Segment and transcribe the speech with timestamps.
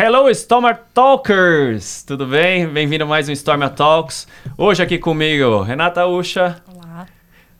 [0.00, 2.04] Hello, Stormer Talkers!
[2.04, 2.68] Tudo bem?
[2.68, 4.28] Bem-vindo a mais um Stormer Talks.
[4.56, 6.62] Hoje aqui comigo, Renata Ucha.
[6.72, 7.08] Olá.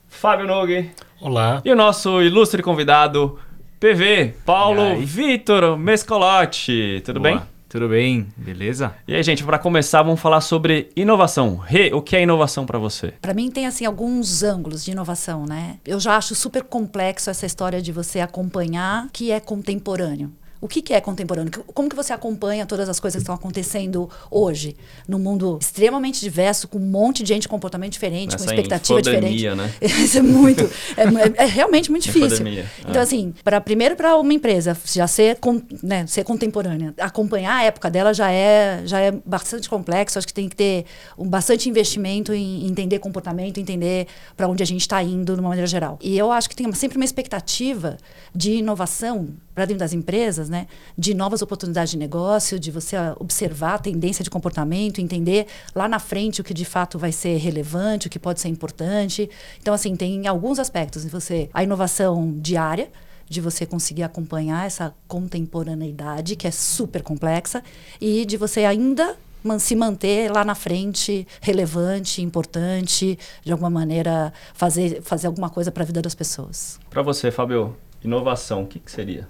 [0.07, 0.89] Fábio Nogue.
[1.19, 1.61] Olá.
[1.65, 3.37] E o nosso ilustre convidado,
[3.77, 7.01] PV, Paulo Vitor Mescolotti.
[7.03, 7.35] Tudo Boa.
[7.35, 7.45] bem?
[7.67, 8.95] Tudo bem, beleza?
[9.05, 11.57] E aí, gente, para começar, vamos falar sobre inovação.
[11.57, 13.15] Rê, o que é inovação para você?
[13.21, 15.75] Para mim tem assim alguns ângulos de inovação, né?
[15.85, 20.31] Eu já acho super complexo essa história de você acompanhar que é contemporâneo.
[20.61, 21.51] O que, que é contemporâneo?
[21.73, 24.75] Como que você acompanha todas as coisas que estão acontecendo hoje?
[25.07, 29.01] Num mundo extremamente diverso, com um monte de gente com comportamento diferente, Nessa com expectativa
[29.01, 29.47] diferente.
[29.55, 29.71] né?
[29.81, 30.63] Isso é muito.
[30.97, 32.27] É, é- é realmente muito difícil.
[32.27, 33.03] Infodemia, Então, é.
[33.03, 37.89] assim, para primeiro para uma empresa já ser, con- né, ser contemporânea, acompanhar a época
[37.89, 40.17] dela já é, já é bastante complexo.
[40.17, 40.85] Acho que tem que ter
[41.17, 44.07] um bastante investimento em entender comportamento, entender
[44.37, 45.97] para onde a gente está indo de uma maneira geral.
[46.01, 47.97] E eu acho que tem sempre uma expectativa
[48.33, 50.67] de inovação para dentro das empresas, né,
[50.97, 55.87] de novas oportunidades de negócio, de você ah, observar a tendência de comportamento, entender lá
[55.87, 59.29] na frente o que de fato vai ser relevante, o que pode ser importante.
[59.61, 62.89] Então, assim, tem alguns aspectos você a inovação diária
[63.27, 67.63] de você conseguir acompanhar essa contemporaneidade que é super complexa
[68.01, 69.15] e de você ainda
[69.57, 75.83] se manter lá na frente relevante, importante, de alguma maneira fazer fazer alguma coisa para
[75.83, 76.79] a vida das pessoas.
[76.89, 79.27] Para você, Fábio, inovação, o que, que seria?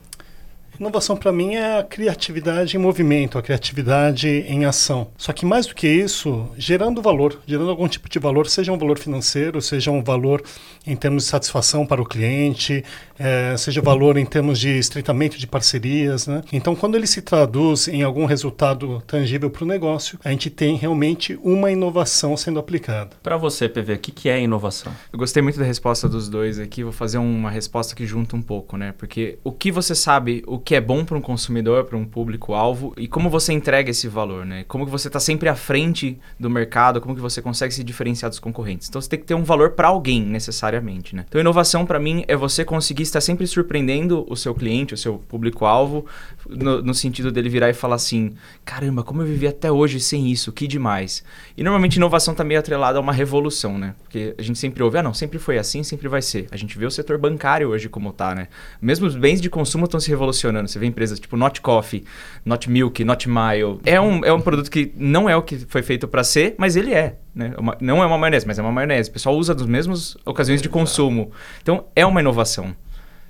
[0.80, 5.10] Inovação para mim é a criatividade em movimento, a criatividade em ação.
[5.18, 8.78] Só que mais do que isso, gerando valor, gerando algum tipo de valor, seja um
[8.78, 10.42] valor financeiro, seja um valor
[10.88, 12.82] em termos de satisfação para o cliente,
[13.20, 16.28] eh, seja valor em termos de estreitamento de parcerias.
[16.28, 16.42] Né?
[16.54, 20.78] Então, quando ele se traduz em algum resultado tangível para o negócio, a gente tem
[20.78, 23.18] realmente uma inovação sendo aplicada.
[23.22, 24.94] Para você, PV, o que, que é inovação?
[25.12, 28.42] Eu gostei muito da resposta dos dois aqui, vou fazer uma resposta que junta um
[28.42, 28.94] pouco, né?
[28.98, 32.94] Porque o que você sabe, o que é bom para um consumidor, para um público-alvo,
[32.98, 34.66] e como você entrega esse valor, né?
[34.68, 38.30] Como que você está sempre à frente do mercado, como que você consegue se diferenciar
[38.30, 38.88] dos concorrentes.
[38.90, 41.26] Então você tem que ter um valor para alguém, necessariamente, né?
[41.28, 45.20] Então inovação para mim é você conseguir estar sempre surpreendendo o seu cliente, o seu
[45.28, 46.06] público-alvo,
[46.48, 48.34] no, no sentido dele virar e falar assim:
[48.66, 51.24] caramba, como eu vivi até hoje sem isso, que demais.
[51.56, 53.96] E normalmente inovação tá meio atrelada a uma revolução, né?
[54.04, 56.48] Porque a gente sempre ouve, ah não, sempre foi assim, sempre vai ser.
[56.52, 58.48] A gente vê o setor bancário hoje como tá, né?
[58.82, 60.59] Mesmo os bens de consumo estão se revolucionando.
[60.68, 62.04] Você vê empresas tipo Not Coffee,
[62.44, 63.80] Not Milk, Not Mile.
[63.86, 66.76] É um, é um produto que não é o que foi feito para ser, mas
[66.76, 67.16] ele é.
[67.34, 67.54] Né?
[67.58, 69.10] Uma- não é uma maionese, mas é uma maionese.
[69.10, 71.32] O pessoal usa nas mesmas ocasiões de consumo.
[71.62, 72.76] Então é uma inovação.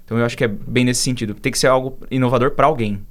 [0.05, 1.33] Então eu acho que é bem nesse sentido.
[1.35, 3.01] Tem que ser algo inovador para alguém.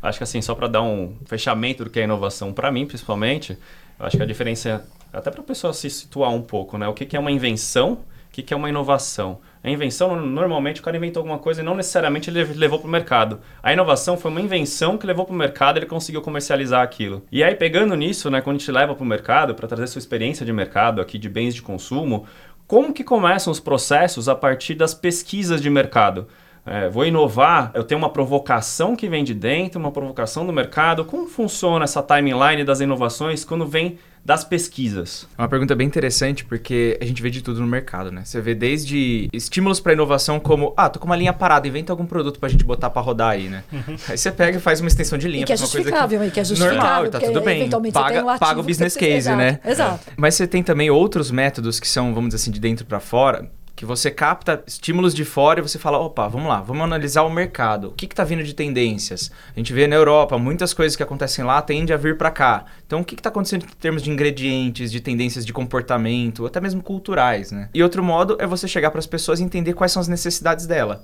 [0.00, 3.56] Acho que assim, só para dar um fechamento do que é inovação para mim, principalmente,
[3.98, 4.68] acho que a diferença
[5.12, 6.86] é até para a pessoa se situar um pouco, né?
[6.88, 7.98] O que, que é uma invenção, o
[8.30, 9.38] que, que é uma inovação.
[9.64, 12.86] A invenção, no- normalmente, o cara inventou alguma coisa e não necessariamente ele levou para
[12.86, 13.40] o mercado.
[13.62, 17.22] A inovação foi uma invenção que levou para o mercado e ele conseguiu comercializar aquilo.
[17.32, 19.98] E aí, pegando nisso, né, quando a gente leva para o mercado, para trazer sua
[19.98, 22.26] experiência de mercado aqui de bens de consumo,
[22.66, 26.28] como que começam os processos a partir das pesquisas de mercado?
[26.66, 31.04] É, vou inovar, eu tenho uma provocação que vem de dentro, uma provocação do mercado.
[31.04, 35.28] Como funciona essa timeline das inovações quando vem das pesquisas?
[35.36, 38.22] É uma pergunta bem interessante porque a gente vê de tudo no mercado, né?
[38.24, 42.06] Você vê desde estímulos para inovação como, ah, tô com uma linha parada, inventa algum
[42.06, 43.62] produto pra gente botar pra rodar aí, né?
[44.08, 46.24] Aí você pega e faz uma extensão de linha, E que é uma coisa justificável,
[46.24, 46.82] e que é justificável.
[46.82, 47.68] normal, tá tudo bem.
[47.92, 49.60] Paga, um paga o que business case, exato, né?
[49.66, 50.06] Exato.
[50.16, 53.50] Mas você tem também outros métodos que são, vamos dizer assim, de dentro para fora,
[53.76, 57.30] que você capta estímulos de fora e você fala, opa, vamos lá, vamos analisar o
[57.30, 57.88] mercado.
[57.88, 59.32] O que está vindo de tendências?
[59.54, 62.64] A gente vê na Europa, muitas coisas que acontecem lá tendem a vir para cá.
[62.86, 66.82] Então, o que está acontecendo em termos de ingredientes, de tendências de comportamento, até mesmo
[66.82, 67.68] culturais, né?
[67.74, 70.66] E outro modo é você chegar para as pessoas e entender quais são as necessidades
[70.66, 71.02] dela.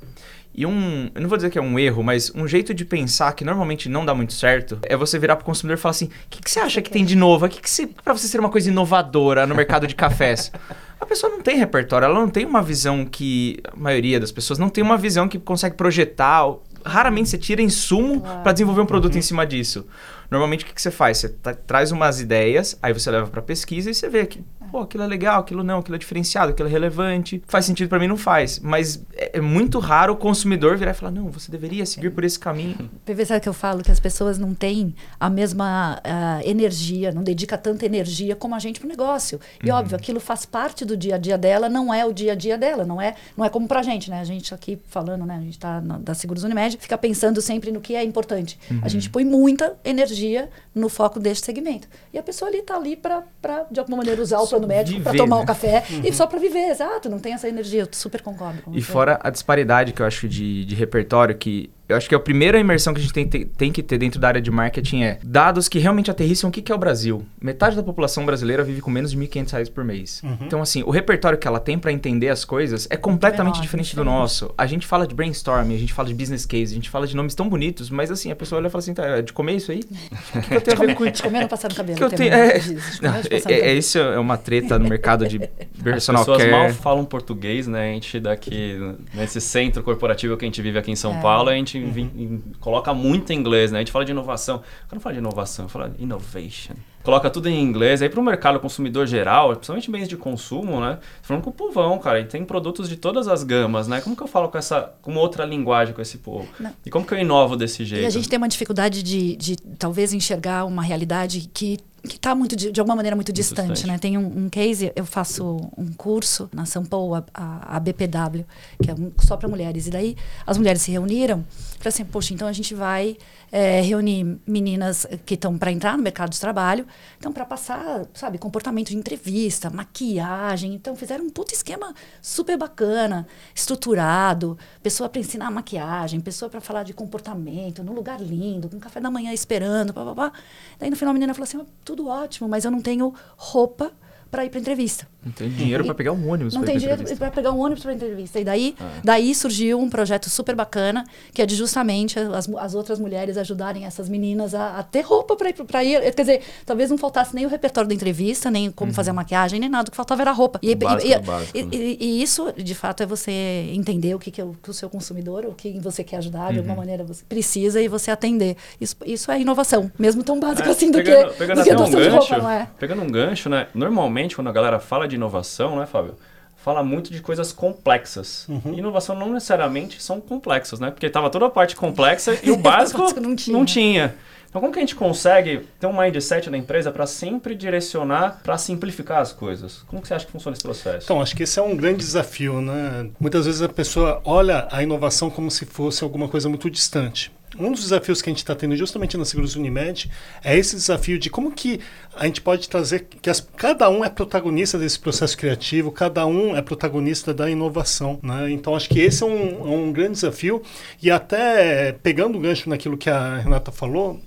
[0.55, 3.33] E um, eu não vou dizer que é um erro, mas um jeito de pensar
[3.35, 6.11] que normalmente não dá muito certo é você virar pro consumidor e falar assim: o
[6.29, 7.47] que, que você acha que tem de novo?
[7.47, 10.51] O que, que você, pra você ser uma coisa inovadora no mercado de cafés?
[11.01, 13.59] A pessoa não tem repertório, ela não tem uma visão que.
[13.73, 16.45] A maioria das pessoas não tem uma visão que consegue projetar.
[16.85, 18.43] Raramente você tira insumo Claro.
[18.43, 19.87] para desenvolver um produto em cima disso.
[20.31, 21.19] Normalmente o que, que você faz?
[21.19, 24.81] Você tra- traz umas ideias, aí você leva para pesquisa e você vê que, pô,
[24.81, 27.43] aquilo é legal, aquilo não, aquilo é diferenciado, aquilo é relevante.
[27.47, 28.59] Faz sentido para mim, não faz.
[28.61, 32.25] Mas é, é muito raro o consumidor virar e falar, não, você deveria seguir por
[32.25, 32.91] esse caminho.
[33.05, 37.23] PV, sabe que eu falo que as pessoas não têm a mesma ah, energia, não
[37.23, 39.41] dedica tanta energia como a gente pro negócio.
[39.63, 42.35] E óbvio, aquilo faz parte do dia a dia dela, não é o dia a
[42.35, 44.21] dia dela, não é, não é como pra gente, né?
[44.21, 45.37] A gente aqui falando, né?
[45.37, 48.59] A gente tá na, da Seguros Unimed, fica pensando sempre no que é importante.
[48.83, 51.89] A gente põe muita energia no foco deste segmento.
[52.13, 55.01] E a pessoa ali tá ali pra, pra de alguma maneira, usar o plano médico
[55.01, 55.43] para tomar né?
[55.43, 57.83] o café e só pra viver, exato, não tem essa energia.
[57.83, 61.71] Eu super concordo com E fora a disparidade que eu acho de, de repertório, que
[61.91, 64.21] Eu acho que a primeira imersão que a gente tem, tem, tem que ter dentro
[64.21, 67.25] da área de marketing é dados que realmente aterrissam o que, que é o Brasil.
[67.41, 70.23] Metade da população brasileira vive com menos de R$ 1.500 por mês.
[70.23, 70.37] Uhum.
[70.43, 73.97] Então, assim, o repertório que ela tem para entender as coisas é completamente Menor, diferente
[73.97, 74.55] do nosso.
[74.57, 77.17] A gente fala de brainstorming, a gente fala de business case, a gente fala de
[77.17, 79.57] nomes tão bonitos, mas assim, a pessoa olha e fala assim, tá, é de comer
[79.57, 79.81] isso aí?
[80.35, 81.99] O que, que eu tenho a ver com De comer não passar no cabelo.
[81.99, 83.79] que eu tem tenho- muito é- disso, Não, é, passar no é, cabelo.
[83.79, 85.37] isso é uma treta no mercado de
[85.81, 86.51] As personal pessoas care.
[86.53, 87.91] mal falam português, né?
[87.91, 88.79] A gente daqui,
[89.15, 91.21] nesse centro corporativo que a gente vive aqui em São É.
[91.21, 93.79] Paulo, a gente em- coloca muito inglês, né?
[93.79, 94.59] A gente fala de inovação.
[94.89, 96.75] Quando eu falo de inovação, eu falo innovation.
[97.03, 98.03] Coloca tudo em inglês.
[98.03, 100.99] Aí para o mercado consumidor geral, principalmente bens de consumo, né?
[101.23, 102.21] Falando com o povão, cara.
[102.21, 104.03] E tem produtos de todas as gamas, né?
[104.03, 106.47] Como que eu falo com essa, com outra linguagem com esse povo?
[106.61, 106.71] Não.
[106.85, 108.03] E como que eu inovo desse jeito?
[108.03, 112.35] E a gente tem uma dificuldade de, de talvez enxergar uma realidade que que está
[112.35, 113.87] muito de, de alguma maneira muito distante, distante.
[113.93, 113.99] né?
[113.99, 118.45] Tem um, um case, eu faço um curso na São Paulo, a, a, a BPW,
[118.83, 119.87] que é um- só para mulheres.
[119.87, 120.17] E daí
[120.47, 121.45] as mulheres se reuniram,
[121.79, 123.17] falaram assim, poxa, então a gente vai
[123.53, 126.87] eh, reunir meninas que estão para entrar no mercado de trabalho,
[127.19, 133.27] então para passar, sabe, comportamento de entrevista, maquiagem, então fizeram um puto esquema super bacana,
[133.55, 139.01] estruturado, pessoa para ensinar maquiagem, pessoa para falar de comportamento, num lugar lindo, com café
[139.01, 140.33] da manhã esperando, pá, pá, pá.
[140.79, 143.93] Daí no final a menina falou assim, "Ah, tudo ótimo, mas eu não tenho roupa
[144.31, 145.09] para ir para entrevista.
[145.25, 147.93] Não tem dinheiro para pegar um ônibus Não tem dinheiro para pegar um ônibus para
[147.93, 148.41] entrevista.
[148.41, 148.89] E daí, Ah.
[149.05, 153.85] daí surgiu um projeto super bacana, que é de justamente as, as outras mulheres ajudarem
[153.85, 156.01] essas meninas a, a ter roupa para ir, pra ir.
[156.15, 159.61] Quer dizer, talvez não faltasse nem o repertório da entrevista, nem como fazer a maquiagem,
[159.61, 159.89] nem nada.
[159.89, 160.59] O que faltava era roupa.
[160.63, 160.79] E, Uhum.
[160.79, 161.69] Básico e- do básico, e- né?
[161.73, 163.31] e- e isso, de fato, é você
[163.75, 166.47] entender o que, que é o, que o seu consumidor, o que você quer ajudar,
[166.49, 166.59] de Uhum.
[166.61, 168.57] alguma maneira você precisa e você atender.
[168.81, 171.71] Isso, isso é inovação, mesmo tão básico É, assim do pegando, que, pegando do que
[171.75, 172.67] um de gancho, roupa, é?
[172.79, 173.67] Pegando um gancho, né?
[173.75, 176.15] Normalmente, quando a galera fala de inovação, né, Fábio?
[176.57, 178.47] Fala muito de coisas complexas.
[178.49, 178.75] Uhum.
[178.75, 180.91] Inovação não necessariamente são complexas, né?
[180.91, 183.57] Porque tava toda a parte complexa e o básico não tinha.
[183.57, 184.15] não tinha.
[184.51, 188.59] Então, como que a gente consegue ter um mindset na empresa para sempre direcionar, para
[188.59, 189.85] simplificar as coisas?
[189.87, 191.05] Como que você acha que funciona esse processo?
[191.05, 193.09] Então, acho que esse é um grande desafio, né?
[193.19, 197.31] Muitas vezes a pessoa olha a inovação como se fosse alguma coisa muito distante.
[197.59, 200.11] Um dos desafios que a gente está tendo justamente na Seguros Unimed
[200.45, 201.81] é esse desafio de como que
[202.15, 206.57] a gente pode trazer que as- cada um é protagonista desse processo criativo, cada um
[206.57, 208.21] é protagonista da inovação.
[208.23, 208.53] Né?
[208.53, 210.63] Então, acho que esse é um, é um grande desafio.
[211.03, 214.21] E até pegando o gancho naquilo que a Renata falou,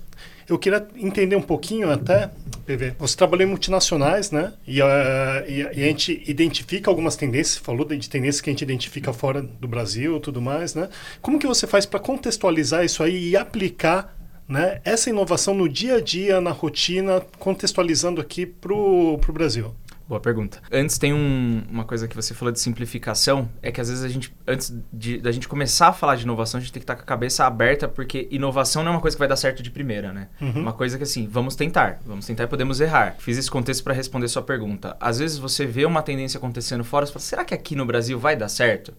[0.48, 2.30] eu queria entender um pouquinho até,
[2.66, 2.94] PV.
[2.98, 4.52] Você trabalhou em multinacionais, né?
[4.66, 8.62] E, ah, e, e a gente identifica algumas tendências, falou de tendências que a gente
[8.62, 10.88] identifica fora do Brasil tudo mais, né?
[11.20, 14.16] Como que você faz para contextualizar isso aí e aplicar
[14.48, 19.74] né, essa inovação no dia a dia, na rotina, contextualizando aqui para o Brasil?
[20.06, 20.60] Boa pergunta.
[20.70, 24.08] Antes tem um- uma coisa que você falou de simplificação, é que às vezes a
[24.08, 26.94] gente, antes de, da gente começar a falar de inovação, a gente tem que estar
[26.94, 29.70] com a cabeça aberta, porque inovação não é uma coisa que vai dar certo de
[29.70, 30.28] primeira, né?
[30.42, 30.60] Uhum.
[30.60, 33.16] Uma coisa que assim, vamos tentar, vamos tentar e podemos errar.
[33.18, 34.94] Fiz esse contexto para responder sua pergunta.
[35.00, 38.18] Às vezes você vê uma tendência acontecendo fora, você fala, será que aqui no Brasil
[38.18, 38.92] vai dar certo?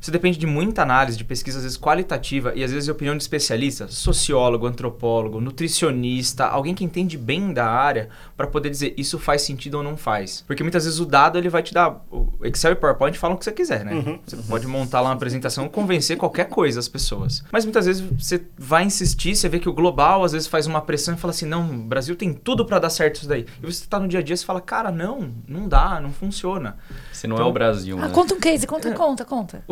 [0.00, 3.22] Você depende de muita análise, de pesquisa, às vezes qualitativa, e às vezes opinião de
[3.22, 9.42] especialista, sociólogo, antropólogo, nutricionista, alguém que entende bem da área, para poder dizer isso faz
[9.42, 10.44] sentido ou não faz.
[10.46, 12.04] Porque muitas vezes o dado ele vai te dar.
[12.10, 13.94] O Excel e PowerPoint falam o que você quiser, né?
[13.94, 14.18] Uhum.
[14.24, 17.42] Você pode montar lá uma apresentação e convencer qualquer coisa as pessoas.
[17.50, 20.80] Mas muitas vezes você vai insistir, você vê que o global às vezes faz uma
[20.80, 23.46] pressão e fala assim: não, o Brasil tem tudo para dar certo isso daí.
[23.62, 26.76] E você tá no dia a dia e fala: cara, não, não dá, não funciona.
[27.18, 28.10] Se não é Então- o Brasil, Ah, né?
[28.14, 29.62] conta um case, conta, conta, conta.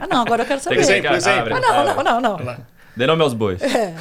[0.00, 0.78] ah, não, agora eu quero saber.
[0.80, 1.54] Exemplo, exemplo.
[1.54, 2.04] Ah, não, abre.
[2.04, 2.56] não, não, não.
[2.96, 3.62] Dê nome aos bois.
[3.62, 3.94] É.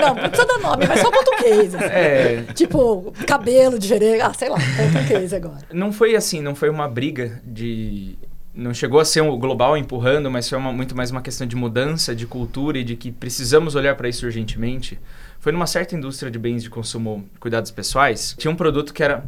[0.00, 1.76] Não, não precisa dar nome, mas só conta um case.
[1.76, 1.84] assim.
[1.84, 2.44] É.
[2.54, 4.20] Tipo, cabelo de gerê.
[4.22, 5.58] Ah, sei lá, conta um case agora.
[5.72, 8.16] Não foi assim, não foi uma briga de.
[8.54, 11.54] Não chegou a ser um global empurrando, mas foi uma- muito mais uma questão de
[11.56, 14.98] mudança de cultura e de que precisamos olhar para isso urgentemente.
[15.38, 19.24] Foi numa certa indústria de bens de consumo, cuidados pessoais, tinha um produto que era.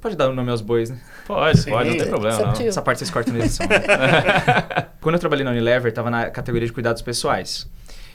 [0.00, 0.98] Pode dar o nome aos bois, né?
[1.26, 1.70] Pode, Sim.
[1.70, 2.38] pode, não tem problema.
[2.38, 2.66] Não.
[2.66, 3.66] Essa parte vocês cortam na edição.
[5.00, 7.68] Quando eu trabalhei na Unilever, estava na categoria de cuidados pessoais.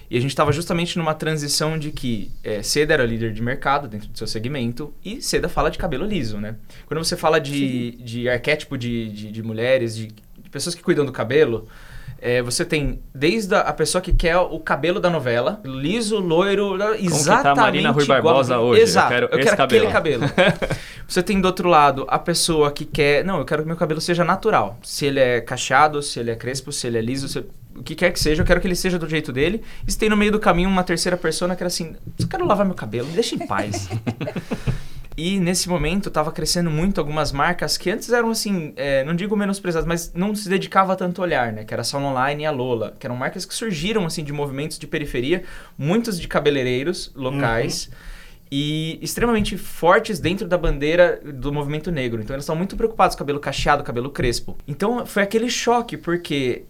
[0.09, 3.87] E a gente estava justamente numa transição de que é, Seda era líder de mercado
[3.87, 6.55] dentro do seu segmento e Seda fala de cabelo liso, né?
[6.87, 11.05] Quando você fala de, de arquétipo de, de, de mulheres, de, de pessoas que cuidam
[11.05, 11.67] do cabelo,
[12.21, 17.37] é, você tem desde a, pessoa que quer o cabelo da novela, liso, loiro, exatamente
[17.37, 18.81] que tá a Marina Rui igual- Barbosa hoje?
[18.81, 20.29] Eu Exato, quero eu quero, aquele cabelo.
[20.29, 20.31] cabelo.
[21.07, 23.23] Você tem do outro lado a pessoa que quer.
[23.25, 24.77] Não, eu quero que meu cabelo seja natural.
[24.83, 27.43] Se ele é cacheado, se ele é crespo, se ele é liso, se-
[27.75, 29.61] o que quer que seja, eu quero que ele seja do jeito dele.
[29.87, 32.45] E se tem no meio do caminho uma terceira pessoa que era assim: eu quero
[32.45, 33.89] lavar meu cabelo, me deixa em paz.
[35.21, 39.35] E nesse momento tava crescendo muito algumas marcas que antes eram assim, é, não digo
[39.35, 41.65] menosprezadas, mas não se dedicava tanto a olhar, né?
[41.65, 44.31] Que era a Salon Online e a Lola, que eram marcas que surgiram assim de
[44.31, 45.43] movimentos de periferia,
[45.77, 47.87] muitos de cabeleireiros locais.
[47.87, 48.19] Uhum
[48.51, 52.19] e extremamente fortes dentro da bandeira do movimento negro.
[52.19, 54.57] Então eles estão muito preocupados com cabelo cacheado, cabelo crespo.
[54.67, 56.65] Então foi aquele choque, porque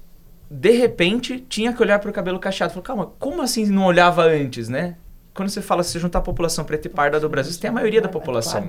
[0.52, 2.74] de repente tinha que olhar para o cabelo cacheado.
[2.74, 4.98] Falei, calma, como assim não olhava antes, né?
[5.40, 7.70] Quando você fala, se você juntar a população preta e parda do Brasil, você tem
[7.70, 8.68] a maioria da população.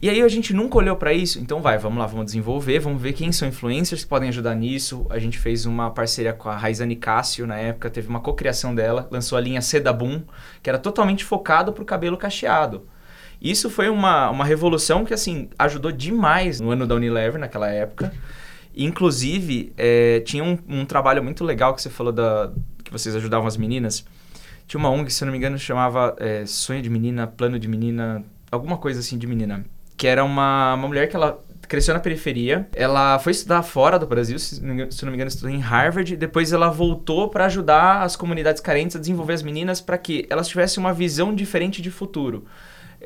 [0.00, 3.02] E aí a gente nunca olhou para isso, então vai, vamos lá, vamos desenvolver, vamos
[3.02, 5.04] ver quem são influencers que podem ajudar nisso.
[5.10, 9.06] A gente fez uma parceria com a Raizane Cássio na época, teve uma cocriação dela,
[9.10, 10.22] lançou a linha Seda Boom,
[10.62, 12.88] que era totalmente focado pro cabelo cacheado.
[13.38, 18.10] Isso foi uma, uma revolução que, assim, ajudou demais no ano da Unilever, naquela época.
[18.74, 22.50] Inclusive, é, tinha um, um, trabalho muito legal que você falou da,
[22.82, 24.06] que vocês ajudavam as meninas.
[24.68, 27.66] Tinha uma ONG, se eu não me engano, chamava é, Sonho de Menina, Plano de
[27.66, 28.22] Menina,
[28.52, 29.64] alguma coisa assim de menina
[29.98, 32.66] que era uma, uma mulher que ela cresceu na periferia.
[32.72, 36.16] Ela foi estudar fora do Brasil, se não me engano, estudou em Harvard.
[36.16, 40.46] Depois ela voltou para ajudar as comunidades carentes a desenvolver as meninas para que elas
[40.48, 42.46] tivessem uma visão diferente de futuro.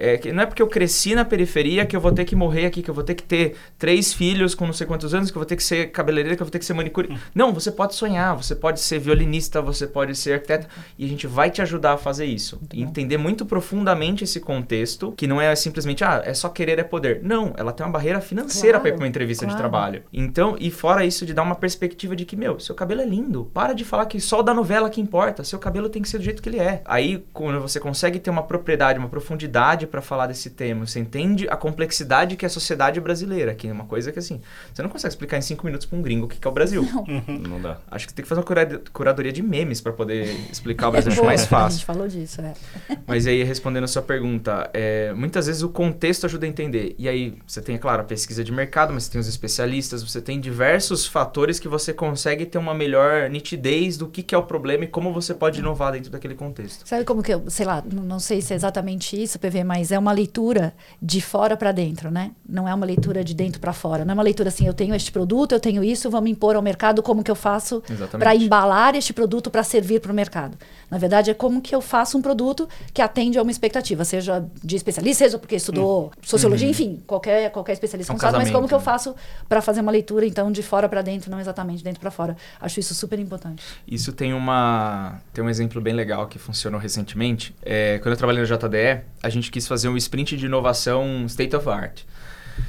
[0.03, 2.67] É, que não é porque eu cresci na periferia que eu vou ter que morrer
[2.67, 5.37] aqui, que eu vou ter que ter três filhos com não sei quantos anos, que
[5.37, 7.13] eu vou ter que ser cabeleireira, que eu vou ter que ser manicure.
[7.13, 7.17] Hum.
[7.33, 10.67] Não, você pode sonhar, você pode ser violinista, você pode ser arquiteto,
[10.99, 12.57] e a gente vai te ajudar a fazer isso.
[12.57, 16.81] Muito e entender muito profundamente esse contexto, que não é simplesmente, ah, é só querer
[16.81, 17.21] é poder.
[17.23, 19.57] Não, ela tem uma barreira financeira claro, para ir para uma entrevista claro.
[19.57, 20.03] de trabalho.
[20.13, 23.49] Então, e fora isso, de dar uma perspectiva de que, meu, seu cabelo é lindo,
[23.55, 26.19] para de falar que só o da novela que importa, seu cabelo tem que ser
[26.19, 26.83] do jeito que ele é.
[26.85, 31.47] Aí, quando você consegue ter uma propriedade, uma profundidade para falar desse tema, você entende
[31.49, 34.41] a complexidade que é a sociedade brasileira, que é uma coisa que assim,
[34.73, 36.83] você não consegue explicar em cinco minutos para um gringo o que é o Brasil.
[36.83, 37.03] Não.
[37.03, 37.39] Uhum.
[37.49, 37.79] não dá.
[37.91, 41.15] Acho que tem que fazer uma curadoria de memes para poder explicar o Brasil, é
[41.15, 41.67] acho mais fácil.
[41.67, 42.55] A gente falou disso, é.
[43.07, 46.95] Mas aí, respondendo a sua pergunta, é, muitas vezes o contexto ajuda a entender.
[46.99, 50.03] E aí, você tem, é claro, a pesquisa de mercado, mas você tem os especialistas,
[50.03, 54.39] você tem diversos fatores que você consegue ter uma melhor nitidez do que, que é
[54.39, 56.87] o problema e como você pode inovar dentro daquele contexto.
[56.87, 59.99] Sabe como que eu, sei lá, não sei se é exatamente isso, PV, mas é
[59.99, 62.31] uma leitura de fora para dentro, né?
[62.49, 64.05] Não é uma leitura de dentro para fora.
[64.05, 66.63] Não é uma leitura assim, eu tenho este produto, eu tenho isso, vamos impor ao
[66.63, 67.83] mercado como que eu faço
[68.19, 70.57] para embalar este produto para servir para o mercado.
[70.91, 74.45] Na verdade, é como que eu faço um produto que atende a uma expectativa, seja
[74.63, 76.11] de especialista, seja porque estudou uhum.
[76.23, 76.73] sociologia, uhum.
[76.73, 78.85] enfim, qualquer, qualquer especialista é um caso, mas como que eu né?
[78.85, 79.15] faço
[79.49, 82.37] para fazer uma leitura, então, de fora para dentro, não exatamente de dentro para fora.
[82.61, 83.63] Acho isso super importante.
[83.87, 87.55] Isso tem uma tem um exemplo bem legal que funcionou recentemente.
[87.63, 91.55] É, quando eu trabalhei no JDE, a gente quis fazer um sprint de inovação state
[91.57, 92.03] of art.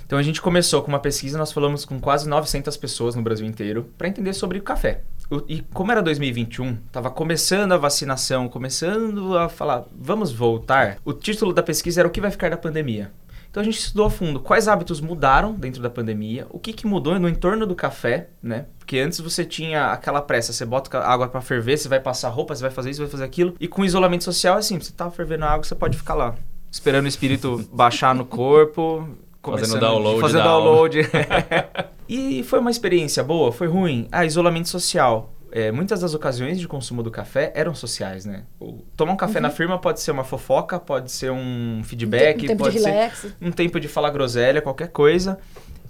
[0.06, 3.46] Então a gente começou com uma pesquisa, nós falamos com quase 900 pessoas no Brasil
[3.46, 5.02] inteiro para entender sobre o café.
[5.48, 10.98] E como era 2021, estava começando a vacinação, começando a falar, vamos voltar.
[11.04, 13.12] O título da pesquisa era o que vai ficar da pandemia.
[13.50, 16.88] Então a gente estudou a fundo quais hábitos mudaram dentro da pandemia, o que, que
[16.88, 18.66] mudou no entorno do café, né?
[18.80, 22.56] Porque antes você tinha aquela pressa, você bota água para ferver, você vai passar roupa,
[22.56, 23.56] você vai fazer isso, vai fazer aquilo.
[23.60, 26.36] E com isolamento social, assim, você tá fervendo água, você pode ficar lá
[26.74, 29.08] esperando o espírito baixar no corpo.
[29.44, 30.20] Fazendo download.
[30.20, 30.98] Fazendo download.
[32.10, 33.52] e foi uma experiência boa?
[33.52, 34.08] Foi ruim?
[34.12, 35.32] Ah, isolamento social.
[35.52, 38.42] É, muitas das ocasiões de consumo do café eram sociais, né?
[38.98, 39.44] Tomar um café uhum.
[39.44, 43.20] na firma pode ser uma fofoca, pode ser um feedback, um tempo pode de relax.
[43.20, 45.38] ser um tempo de falar groselha, qualquer coisa.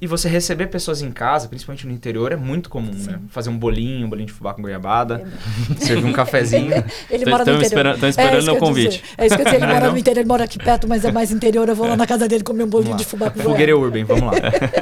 [0.03, 3.00] E você receber pessoas em casa, principalmente no interior, é muito comum, né?
[3.00, 3.12] Sim.
[3.12, 3.19] né?
[3.29, 5.25] Fazer um bolinho, um bolinho de fubá com goiabada,
[5.72, 5.75] é.
[5.79, 6.74] servir um cafezinho.
[7.10, 7.63] ele mora no interior.
[7.63, 9.01] Esperando, estão esperando é o convite.
[9.17, 11.12] É isso que eu dizer, ele mora no interior, ele mora aqui perto, mas é
[11.13, 11.69] mais interior.
[11.69, 13.50] Eu vou lá na casa dele comer um bolinho de fubá com goiabada.
[13.50, 14.33] Fogueira Urban, vamos lá.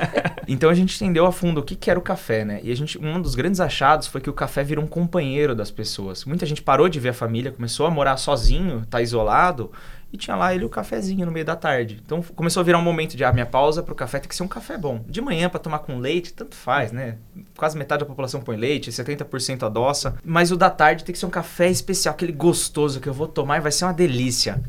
[0.47, 2.59] então a gente entendeu a fundo o que, que era o café, né?
[2.63, 5.69] E a gente, um dos grandes achados foi que o café virou um companheiro das
[5.69, 6.25] pessoas.
[6.25, 9.71] Muita gente parou de ver a família, começou a morar sozinho, tá isolado,
[10.11, 12.01] e tinha lá ele o cafezinho no meio da tarde.
[12.03, 14.35] Então começou a virar um momento de, ah, minha pausa para o café tem que
[14.35, 15.03] ser um café bom.
[15.07, 17.17] De manhã para tomar com leite, tanto faz, né?
[17.55, 20.15] Quase metade da população põe leite, 70% adoça.
[20.23, 23.27] Mas o da tarde tem que ser um café especial, aquele gostoso que eu vou
[23.27, 24.61] tomar e vai ser uma delícia.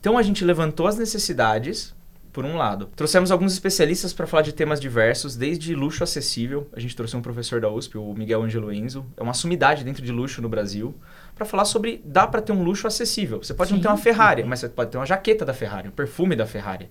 [0.00, 1.94] Então a gente levantou as necessidades,
[2.38, 2.88] por um lado.
[2.94, 6.68] Trouxemos alguns especialistas para falar de temas diversos, desde luxo acessível.
[6.72, 9.04] A gente trouxe um professor da USP, o Miguel Angelo Enzo.
[9.16, 10.94] É uma sumidade dentro de luxo no Brasil
[11.38, 13.42] para falar sobre dá para ter um luxo acessível.
[13.42, 13.76] Você pode Sim.
[13.76, 16.44] não ter uma Ferrari, mas você pode ter uma jaqueta da Ferrari, um perfume da
[16.44, 16.90] Ferrari.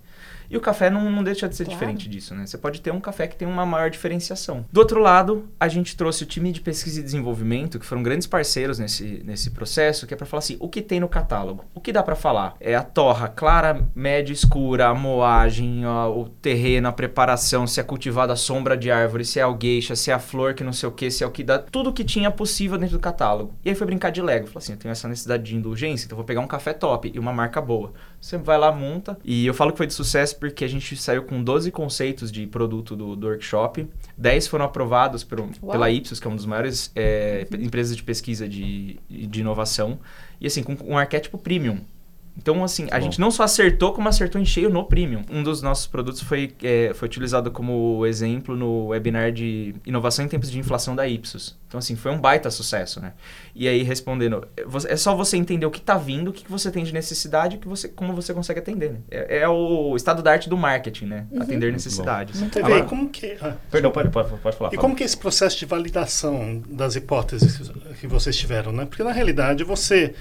[0.50, 1.80] E o café não, não deixa de ser claro.
[1.80, 2.46] diferente disso, né?
[2.46, 4.66] Você pode ter um café que tem uma maior diferenciação.
[4.72, 8.28] Do outro lado, a gente trouxe o time de pesquisa e desenvolvimento, que foram grandes
[8.28, 11.66] parceiros nesse, nesse processo, que é para falar assim, o que tem no catálogo?
[11.74, 12.56] O que dá para falar?
[12.60, 18.34] É a torra clara, média, escura, a moagem, o terreno, a preparação, se é cultivada
[18.34, 20.88] a sombra de árvore, se é a gueixa, se é a flor que não sei
[20.90, 21.60] o que, se é o que dá...
[21.60, 23.54] Tudo que tinha possível dentro do catálogo.
[23.64, 24.48] E aí foi brincar de Lego.
[24.48, 27.20] Falo assim, eu tenho essa necessidade de indulgência, então vou pegar um café top e
[27.20, 27.94] uma marca boa.
[28.20, 29.18] Você vai lá, monta.
[29.24, 32.46] E eu falo que foi de sucesso porque a gente saiu com 12 conceitos de
[32.48, 33.88] produto do, do workshop.
[34.18, 38.48] 10 foram aprovados por, pela Ipsos, que é uma das maiores é, empresas de pesquisa
[38.48, 40.00] de, de inovação.
[40.40, 41.82] E assim, com um arquétipo premium.
[42.38, 43.04] Então, assim, a Bom.
[43.04, 45.24] gente não só acertou, como acertou em cheio no Premium.
[45.30, 50.28] Um dos nossos produtos foi, é, foi utilizado como exemplo no webinar de inovação em
[50.28, 51.58] tempos de inflação da Ipsos.
[51.68, 53.14] Então, assim, foi um baita sucesso, né?
[53.56, 54.48] E aí, respondendo,
[54.88, 57.68] é só você entender o que está vindo, o que você tem de necessidade, que
[57.68, 59.00] você, como você consegue atender, né?
[59.10, 61.26] É, é o estado da arte do marketing, né?
[61.32, 61.42] Uhum.
[61.42, 62.40] Atender necessidades.
[62.40, 62.86] Muito bem.
[62.86, 63.36] como que...
[63.42, 64.74] Ah, Perdão, pode, pode, pode falar.
[64.74, 68.86] E como que é esse processo de validação das hipóteses que vocês tiveram, né?
[68.86, 70.14] Porque, na realidade, você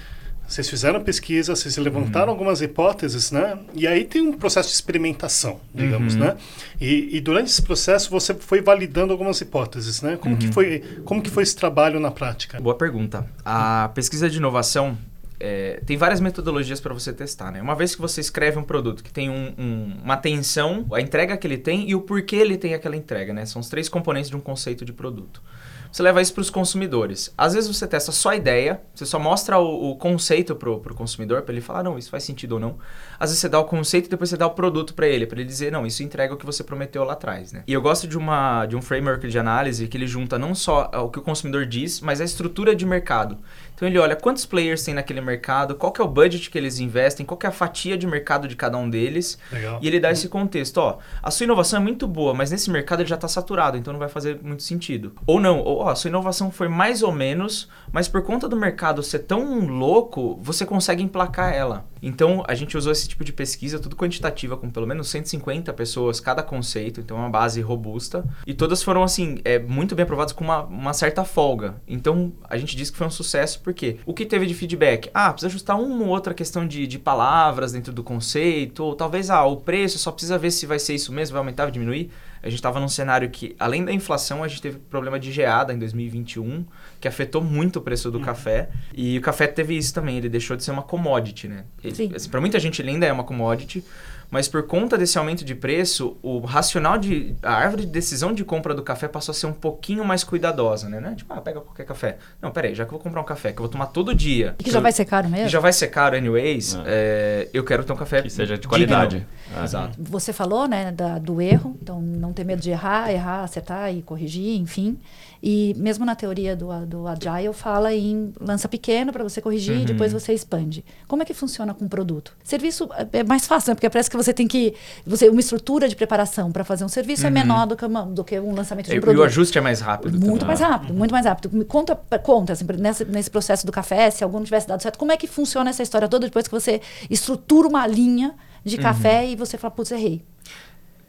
[0.47, 2.31] vocês fizeram pesquisa, vocês levantaram uhum.
[2.31, 3.59] algumas hipóteses, né?
[3.73, 6.21] E aí tem um processo de experimentação, digamos, uhum.
[6.21, 6.37] né?
[6.79, 10.15] E, e, durante esse processo você foi validando algumas hipóteses, né?
[10.15, 10.39] Como, uhum.
[10.39, 12.61] que, foi, como que foi esse trabalho na prática?
[12.61, 13.27] Boa pergunta.
[13.43, 14.97] A pesquisa de inovação
[15.37, 17.61] é, tem várias metodologias para você testar, né?
[17.61, 21.35] Uma vez que você escreve um produto que tem um, um, uma atenção, a entrega
[21.35, 23.45] que ele tem e o porquê ele tem aquela entrega, né?
[23.45, 25.41] São os três componentes de um conceito de produto
[25.91, 27.33] você leva isso para os consumidores.
[27.37, 30.95] Às vezes você testa só a ideia, você só mostra o, o conceito para o
[30.95, 32.77] consumidor, para ele falar, não, isso faz sentido ou não.
[33.19, 35.39] Às vezes você dá o conceito e depois você dá o produto para ele, para
[35.39, 37.51] ele dizer, não, isso entrega o que você prometeu lá atrás.
[37.51, 37.63] Né?
[37.67, 40.89] E eu gosto de, uma, de um framework de análise que ele junta não só
[40.93, 43.37] o que o consumidor diz, mas a estrutura de mercado.
[43.77, 46.79] Então ele olha quantos players tem naquele mercado, qual que é o budget que eles
[46.79, 49.37] investem, qual que é a fatia de mercado de cada um deles.
[49.51, 49.77] Legal.
[49.79, 53.01] E ele dá esse contexto, ó, a sua inovação é muito boa, mas nesse mercado
[53.01, 55.13] ele já está saturado, então não vai fazer muito sentido.
[55.27, 58.55] Ou não, ou ó, a sua inovação foi mais ou menos, mas por conta do
[58.55, 61.85] mercado ser tão louco, você consegue emplacar ela.
[62.01, 66.19] Então a gente usou esse tipo de pesquisa, tudo quantitativa, com pelo menos 150 pessoas
[66.19, 68.23] cada conceito, então é uma base robusta.
[68.45, 71.75] E todas foram assim, é, muito bem aprovadas com uma, uma certa folga.
[71.87, 73.97] Então a gente diz que foi um sucesso por quê?
[74.05, 75.09] O que teve de feedback?
[75.13, 79.29] Ah, precisa ajustar uma ou outra questão de, de palavras dentro do conceito, ou talvez,
[79.29, 82.11] ah, o preço, só precisa ver se vai ser isso mesmo, vai aumentar, vai diminuir.
[82.47, 85.73] A gente estava num cenário que, além da inflação, a gente teve problema de geada
[85.73, 86.65] em 2021,
[86.99, 88.23] que afetou muito o preço do uhum.
[88.23, 88.69] café.
[88.95, 91.65] E o café teve isso também, ele deixou de ser uma commodity, né?
[91.83, 93.83] Assim, Para muita gente ele ainda é uma commodity,
[94.29, 97.35] mas por conta desse aumento de preço, o racional de.
[97.41, 100.89] a árvore de decisão de compra do café passou a ser um pouquinho mais cuidadosa,
[100.89, 101.11] né?
[101.11, 102.17] É tipo, ah, pega qualquer café.
[102.41, 104.55] Não, peraí, já que eu vou comprar um café que eu vou tomar todo dia.
[104.59, 105.45] E que já vai ser caro mesmo?
[105.45, 106.81] Que já vai ser caro, anyways, é.
[106.85, 108.21] É, eu quero ter um café.
[108.21, 109.25] Que seja de qualidade.
[109.55, 109.63] É.
[109.63, 109.97] Exato.
[109.99, 114.01] Você falou, né, da, do erro, então não ter medo de errar, errar, acertar e
[114.01, 114.97] corrigir, enfim.
[115.41, 119.81] E mesmo na teoria do, do Agile, fala em lança pequeno para você corrigir uhum.
[119.81, 120.83] e depois você expande.
[121.07, 122.35] Como é que funciona com o produto?
[122.43, 123.75] Serviço é mais fácil, né?
[123.75, 124.73] Porque parece que você tem que.
[125.05, 127.37] Você, uma estrutura de preparação para fazer um serviço é uhum.
[127.37, 129.17] é menor do que, uma, do que um lançamento de um produto.
[129.17, 130.19] E o ajuste é mais rápido.
[130.19, 130.47] Muito também.
[130.47, 131.55] mais rápido, muito mais rápido.
[131.55, 135.11] Me conta, conta assim, nesse, nesse processo do café, se algum tivesse dado certo, como
[135.11, 138.81] é que funciona essa história toda depois que você estrutura uma linha de uhum.
[138.81, 140.23] café e você fala, putz, errei.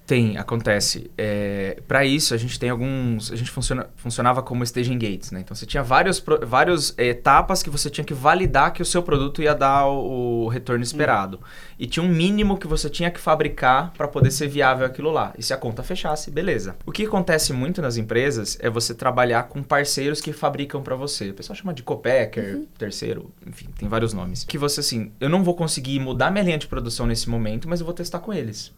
[0.08, 1.10] Tem, acontece.
[1.18, 3.30] É, para isso, a gente tem alguns.
[3.30, 5.40] A gente funciona, funcionava como staging gates, né?
[5.40, 9.42] Então você tinha vários, várias etapas que você tinha que validar que o seu produto
[9.42, 11.36] ia dar o, o retorno esperado.
[11.36, 11.74] Hum.
[11.78, 15.34] E tinha um mínimo que você tinha que fabricar para poder ser viável aquilo lá.
[15.36, 16.74] E se a conta fechasse, beleza.
[16.86, 21.28] O que acontece muito nas empresas é você trabalhar com parceiros que fabricam para você.
[21.28, 22.66] O pessoal chama de copacker, uhum.
[22.78, 24.42] terceiro, enfim, tem vários nomes.
[24.44, 27.80] Que você assim, eu não vou conseguir mudar minha linha de produção nesse momento, mas
[27.80, 28.72] eu vou testar com eles.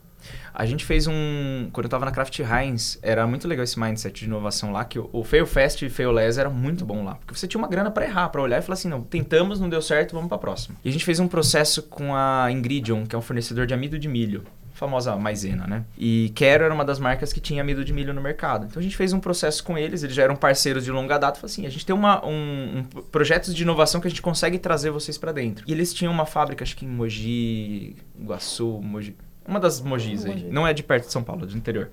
[0.52, 1.68] A gente fez um.
[1.72, 4.98] Quando eu estava na Kraft Heinz, era muito legal esse mindset de inovação lá, que
[4.98, 7.14] o, o Fail Fast e Fail Less era muito bom lá.
[7.14, 9.68] Porque você tinha uma grana para errar, para olhar e falar assim: não, tentamos, não
[9.68, 10.76] deu certo, vamos para próxima.
[10.84, 13.98] E a gente fez um processo com a Ingridion, que é um fornecedor de amido
[13.98, 14.44] de milho
[14.80, 15.84] famosa maisena, né?
[15.98, 18.64] E Quero era uma das marcas que tinha amido de milho no mercado.
[18.64, 21.38] Então a gente fez um processo com eles, eles já eram parceiros de longa data.
[21.38, 24.58] Falei assim, a gente tem uma, um, um projetos de inovação que a gente consegue
[24.58, 25.66] trazer vocês para dentro.
[25.68, 29.14] E eles tinham uma fábrica, acho que em Mogi, Iguaçu, Mogi,
[29.50, 30.48] uma das Mogis aí.
[30.50, 31.90] Não é de perto de São Paulo, é do interior.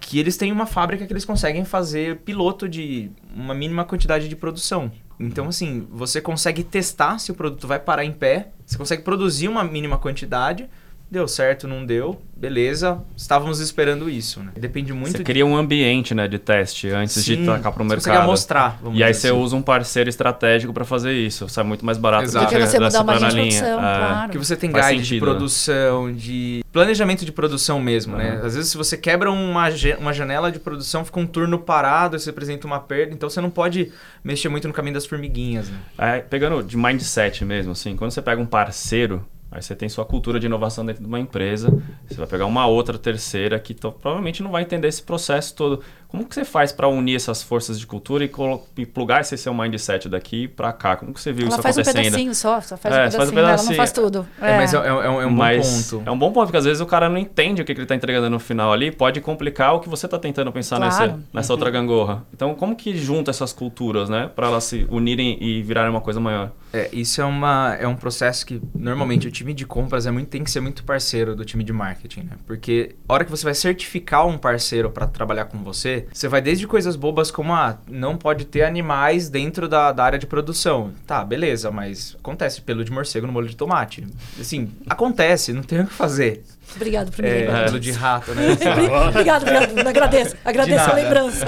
[0.00, 4.34] Que eles têm uma fábrica que eles conseguem fazer piloto de uma mínima quantidade de
[4.34, 4.90] produção.
[5.20, 9.48] Então, assim, você consegue testar se o produto vai parar em pé, você consegue produzir
[9.48, 10.68] uma mínima quantidade,
[11.10, 14.52] deu certo, não deu, beleza, estávamos esperando isso, né?
[14.56, 15.12] Depende muito.
[15.12, 15.24] Você de...
[15.24, 18.20] cria um ambiente, né, de teste antes Sim, de tacar para o mercado.
[18.20, 18.80] Você mostrar.
[18.92, 19.36] e aí você assim.
[19.36, 21.48] usa um parceiro estratégico para fazer isso.
[21.48, 22.46] Sai muito mais barato Exato.
[22.46, 23.30] do que você mudar uma linha.
[23.30, 23.98] Produção, é.
[23.98, 24.22] claro.
[24.24, 25.20] Porque você tem guide sentido, de né?
[25.20, 26.12] produção, né?
[26.14, 28.18] de planejamento de produção mesmo, uhum.
[28.18, 28.40] né?
[28.42, 32.30] Às vezes se você quebra uma, uma janela de produção, fica um turno parado, você
[32.30, 35.68] apresenta uma perda, então você não pode mexer muito no caminho das formiguinhas.
[35.68, 35.78] Né?
[35.96, 40.04] É, pegando de mindset mesmo, assim, quando você pega um parceiro Aí você tem sua
[40.04, 41.70] cultura de inovação dentro de uma empresa,
[42.08, 45.80] você vai pegar uma outra terceira que provavelmente não vai entender esse processo todo.
[46.14, 48.30] Como que você faz para unir essas forças de cultura e,
[48.78, 50.94] e plugar esse seu mindset daqui para cá?
[50.94, 52.00] Como que você viu ela isso faz acontecendo?
[52.00, 53.40] um pedacinho só, só faz, É, um, pedacinho, faz um né?
[53.40, 53.76] ela não pedacinho.
[53.76, 54.26] faz tudo.
[54.40, 56.02] É, mas é, é- é um, é um bom ponto.
[56.06, 57.84] é um bom ponto, porque às vezes o cara não entende o que, que ele
[57.84, 60.92] está entregando no final ali, pode complicar o que você está tentando pensar Claro.
[60.92, 62.24] nessa, nessa outra gangorra.
[62.32, 64.30] Então, como que junta essas culturas, né?
[64.36, 66.52] Para elas se unirem e virarem uma coisa maior?
[66.72, 70.28] É, isso é, uma, é um processo que normalmente o time de compras é muito,
[70.28, 72.32] tem que ser muito parceiro do time de marketing, né?
[72.46, 76.40] Porque a hora que você vai certificar um parceiro para trabalhar com você, você vai
[76.40, 80.92] desde coisas bobas como, ah, não pode ter animais dentro da, da área de produção.
[81.06, 84.06] Tá, beleza, mas acontece pelo de morcego no molho de tomate.
[84.38, 86.42] Assim, acontece, não tem o que fazer.
[86.76, 88.52] Obrigado por me É, lembrar de rato, né?
[89.08, 89.88] Obrigado, obrigado.
[89.88, 90.36] Agradeço.
[90.44, 91.46] Agradeço a lembrança.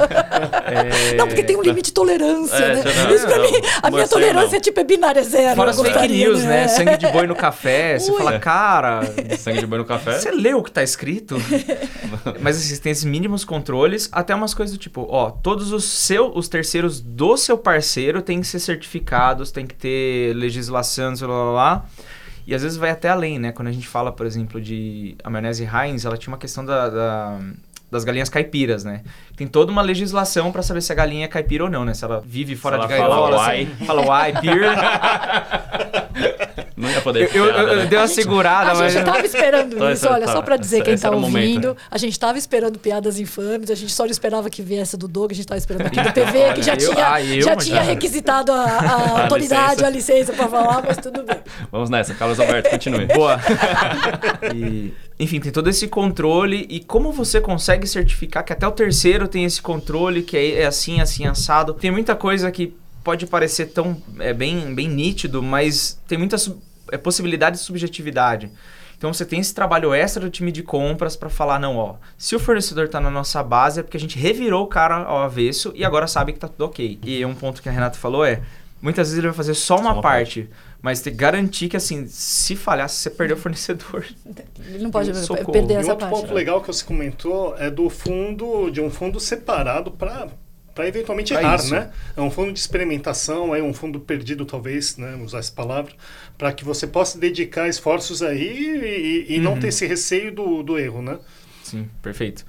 [0.66, 2.85] É, Não, porque tem um limite de tolerância, É, né?
[3.14, 4.57] Isso pra não, mim, a minha morcego tolerância não.
[4.57, 5.57] é tipo é binária zero.
[5.57, 6.68] Fora eu as fake news, né?
[6.68, 7.98] Sangue de boi no café.
[7.98, 8.18] Você Ui.
[8.18, 9.00] fala, cara,
[9.38, 10.18] Sangue de boi no café?
[10.18, 11.37] Você leu o que tá escrito?
[12.40, 16.31] Mas assim, tem esses mínimos controles, até umas coisas do tipo, ó, todos os seu,
[16.35, 21.35] os terceiros do seu parceiro têm que ser certificados, tem que ter legislação, sei lá,
[21.44, 21.85] lá, lá.
[22.46, 23.50] E às vezes vai até além, né?
[23.52, 26.88] Quando a gente fala, por exemplo, de a maionese Heinz, ela tinha uma questão da,
[26.88, 27.38] da-
[27.90, 29.02] das galinhas caipiras, né?
[29.37, 31.92] Tem toda uma legislação pra saber se a galinha é caipira ou não, né?
[31.94, 33.66] Se ela vive fora ela de fala gaiola, uai.
[33.78, 34.61] se- fala uai, pir.
[36.87, 37.87] Não ia poder Eu, eu, piada, eu né?
[37.87, 38.92] dei uma A gente- segurada, A mas...
[38.92, 40.33] gente tava esperando Tá, isso, tá, olha, tá.
[40.33, 41.31] só pra dizer Esse- quem tá ouvindo.
[41.31, 41.77] momento.
[41.90, 45.33] A gente tava esperando piadas infames, a gente só não esperava que viesse do Doug,
[45.33, 47.55] a gente tava esperando aqui do PV, que já Olha, eu- tinha, ah, eu, já
[47.55, 49.87] mas tinha já- requisitado a, a autoridade, licença.
[49.87, 51.37] a licença pra falar, mas tudo bem.
[51.72, 53.07] Vamos nessa, Carlos Alberto, continue.
[53.14, 53.40] Boa.
[54.55, 59.27] E, enfim, tem todo esse controle e como você consegue certificar que até o terceiro
[59.29, 61.75] tem esse controle, que é, é assim, assim, assado.
[61.75, 66.61] Tem muita coisa que pode parecer tão é, bem, bem nítido, mas tem muita sub-
[66.92, 68.51] é, possibilidade de subjetividade.
[68.96, 72.35] Então você tem esse trabalho extra do time de compras para falar, não, ó, se
[72.35, 75.70] o fornecedor tá na nossa base é porque a gente revirou o cara ao avesso
[75.75, 76.99] e agora sabe que tá tudo ok.
[77.03, 78.40] E um ponto que a Renata falou é,
[78.81, 80.49] muitas vezes ele vai fazer só uma, uma parte,
[80.81, 84.07] mas tem que garantir que assim, se falhar, se você perder o fornecedor,
[84.66, 85.53] Ele não pode Socorro.
[85.53, 86.22] perder E essa outro parte.
[86.22, 90.29] ponto legal que você comentou é do fundo, de um fundo separado para
[90.77, 91.75] para eventualmente Pra errar, isso.
[91.75, 91.91] né?
[92.17, 95.93] É um fundo de experimentação, é um fundo perdido talvez, né, usar essa palavra,
[96.39, 99.61] para que você possa dedicar esforços aí e, e- e não Uhum.
[99.61, 101.19] ter esse receio do, do erro, né?
[101.65, 102.45] Sim, perfeito.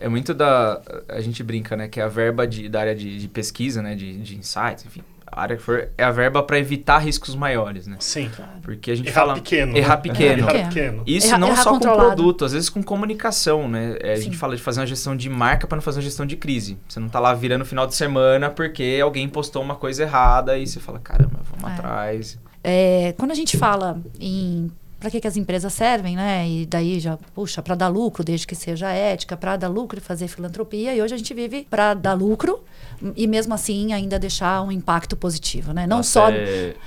[0.00, 0.82] É muito da.
[1.08, 1.86] A gente brinca, né?
[1.88, 3.94] Que é a verba de, da área de, de pesquisa, né?
[3.94, 5.02] De, de insights, enfim.
[5.36, 5.88] A área que for.
[5.98, 7.96] É a verba para evitar riscos maiores, né?
[8.00, 8.30] Sim.
[8.62, 9.34] Porque a gente Errar fala.
[9.34, 9.76] pequeno.
[9.76, 10.02] Errar né?
[10.02, 10.38] pequeno.
[10.40, 10.68] Errar Pequeno.
[10.70, 11.02] pequeno.
[11.06, 12.06] Isso Erra- não errar só com controlado.
[12.06, 13.96] produto, às vezes com comunicação, né?
[14.00, 16.24] É, a gente fala de fazer uma gestão de marca para não fazer uma gestão
[16.24, 16.78] de crise.
[16.88, 20.66] Você não tá lá virando final de semana porque alguém postou uma coisa errada e
[20.66, 21.74] você fala, caramba, vamos É.
[21.74, 22.38] atrás.
[22.64, 26.48] É, quando a gente fala em para que, que as empresas servem, né?
[26.48, 30.00] E daí já, puxa, para dar lucro, desde que seja ética, para dar lucro e
[30.00, 30.94] fazer filantropia.
[30.94, 32.60] E hoje a gente vive para dar lucro
[33.14, 35.86] e mesmo assim ainda deixar um impacto positivo, né?
[35.86, 36.30] Não Pra só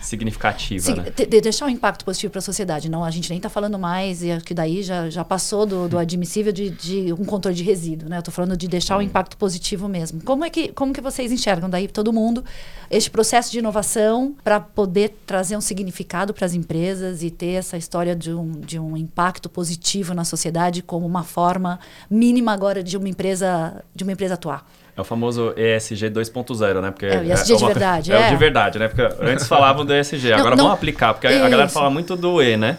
[0.02, 1.12] significativa, né?
[1.16, 2.90] de- de deixar um impacto positivo para a sociedade.
[2.90, 5.98] Não, a gente nem está falando mais, e que daí já, já passou do, do
[5.98, 8.18] admissível de, de um controle de resíduo, né?
[8.18, 10.22] Eu estou falando de deixar um impacto positivo mesmo.
[10.24, 12.44] Como é que, como que vocês enxergam daí todo mundo
[12.90, 17.78] este processo de inovação para poder trazer um significado para as empresas e ter essa
[17.78, 22.98] história de um, de um impacto positivo na sociedade como uma forma mínima agora de
[22.98, 24.66] uma empresa de uma empresa atuar?
[24.98, 26.92] É o famoso ESG 2.0, né?
[26.92, 28.28] Porque É, o ESG de verdade, É, é.
[28.28, 28.88] o de verdade, né?
[28.90, 32.16] Porque antes falavam do ESG, agora não- vamos aplicar, porque a, a galera fala muito
[32.18, 32.78] do E, né?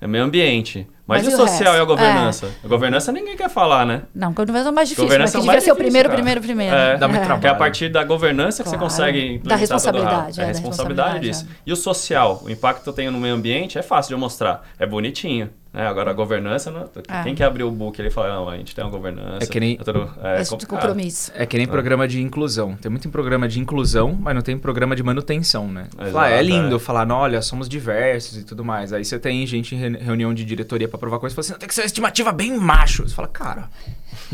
[0.00, 0.86] É meio ambiente.
[1.08, 1.86] Mas, Mas e o social e a resto?
[1.86, 2.50] governança?
[2.62, 4.02] A governança ninguém quer falar, né?
[4.14, 6.16] Não, governança é mais difícil, Governança mas que é o devia ser o primeiro, cara.
[6.18, 6.76] primeiro, primeiro.
[6.76, 7.40] É, Dá muito trabalho.
[7.40, 8.84] Porque é a partir da governança que Claro.
[8.90, 11.62] você consegue Da implementar responsabilidade, a- é, a da responsabilidade responsabilidade, disso.
[11.66, 14.18] E o social, o impacto que eu tenho no meio ambiente é fácil de eu
[14.18, 14.62] mostrar.
[14.78, 15.48] É bonitinho.
[15.70, 15.86] Né?
[15.86, 17.22] Agora a governança, não- É.
[17.22, 19.44] quem quer abrir o book ele fala, não, a gente tem uma governança.
[19.44, 20.66] É que nem- tudo- é complicado.
[20.80, 21.30] compromisso.
[21.34, 22.74] É que nem programa de inclusão.
[22.76, 25.84] Tem muito programa de inclusão, mas não tem programa de manutenção, né?
[25.94, 26.78] Exato, Fala, é lindo é.
[26.78, 28.94] falar, "Não, olha, somos diversos e tudo mais.
[28.94, 31.52] Aí você tem gente em re- reunião de diretoria pra provar coisa e fala assim,
[31.52, 33.08] "Não, tem que ser uma estimativa bem macho.
[33.08, 33.68] Você fala, cara,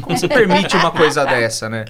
[0.00, 1.85] como você permite uma coisa dessa, né?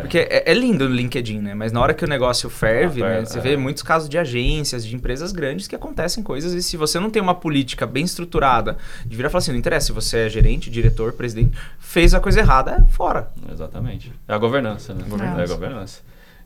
[0.00, 1.54] Porque é, é lindo no LinkedIn, né?
[1.54, 3.14] Mas na hora que o negócio ferve, Ah, né?
[3.16, 3.42] ferve, Você é.
[3.42, 7.10] vê muitos casos de agências, de empresas grandes que acontecem coisas e se você não
[7.10, 10.28] tem uma política bem estruturada de virar e falar assim, não interessa se você é
[10.28, 13.30] gerente, diretor, presidente, fez a coisa errada, é fora.
[13.52, 14.12] Exatamente.
[14.26, 15.04] É a governança, né?
[15.08, 15.40] Governança.
[15.40, 16.00] É a governança.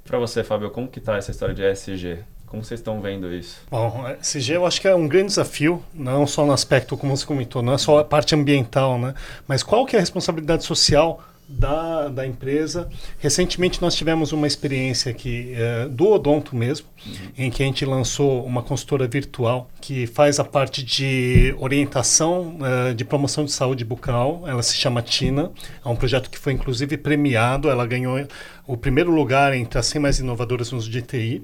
[0.04, 2.18] Para você, Fábio, como que tá essa história de ESG?
[2.50, 3.60] Como vocês estão vendo isso?
[3.70, 7.24] Bom, SG eu acho que é um grande desafio, não só no aspecto, como você
[7.24, 9.14] comentou, não é só a parte ambiental, né?
[9.46, 12.88] Mas qual que é a responsabilidade social da, da empresa.
[13.18, 17.12] Recentemente nós tivemos uma experiência aqui é, do Odonto mesmo, uhum.
[17.36, 22.94] em que a gente lançou uma consultora virtual que faz a parte de orientação é,
[22.94, 24.44] de promoção de saúde bucal.
[24.46, 25.50] Ela se chama Tina.
[25.84, 27.68] É um projeto que foi inclusive premiado.
[27.68, 28.24] Ela ganhou
[28.66, 31.42] o primeiro lugar entre as 100 mais inovadoras nos GTI.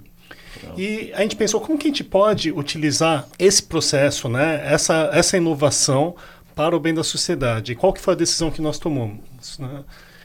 [0.77, 5.37] E a gente pensou como que a gente pode utilizar esse processo, né, essa, essa
[5.37, 6.15] inovação
[6.55, 7.73] para o bem da sociedade.
[7.73, 9.59] E qual que foi a decisão que nós tomamos?
[9.59, 9.85] Né?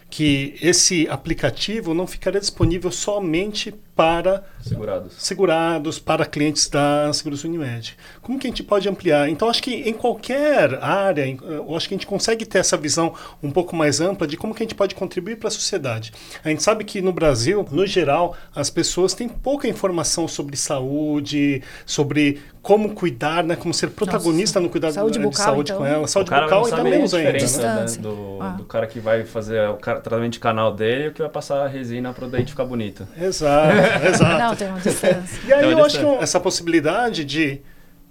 [0.10, 7.96] Que esse aplicativo não ficaria disponível somente para segurados, segurados para clientes da Seguros Unimed.
[8.20, 9.30] Como que a gente pode ampliar?
[9.30, 13.14] Então, acho que em qualquer área, eu acho que a gente consegue ter essa visão
[13.44, 16.12] um pouco mais ampla de como que a gente pode contribuir para a sociedade.
[16.44, 21.62] A gente sabe que no Brasil, no geral, as pessoas têm pouca informação sobre saúde,
[21.86, 24.68] sobre como cuidar, né, como ser protagonista Nossa.
[24.68, 25.84] no cuidado saúde de bucal, saúde então.
[25.84, 26.08] com ela.
[26.08, 27.86] Saúde bucal ainda menos ainda, né?
[28.00, 28.50] Do, ah.
[28.50, 31.66] do, cara que vai fazer o tratamento de canal dele e o que vai passar
[31.66, 33.08] a resina para o dente ficar bonito.
[33.20, 33.76] Exato.
[34.08, 34.38] Exato.
[34.38, 35.40] Não, tem uma distância.
[35.48, 37.62] E aí eu acho que essa possibilidade de,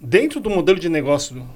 [0.00, 1.46] dentro do modelo de negócio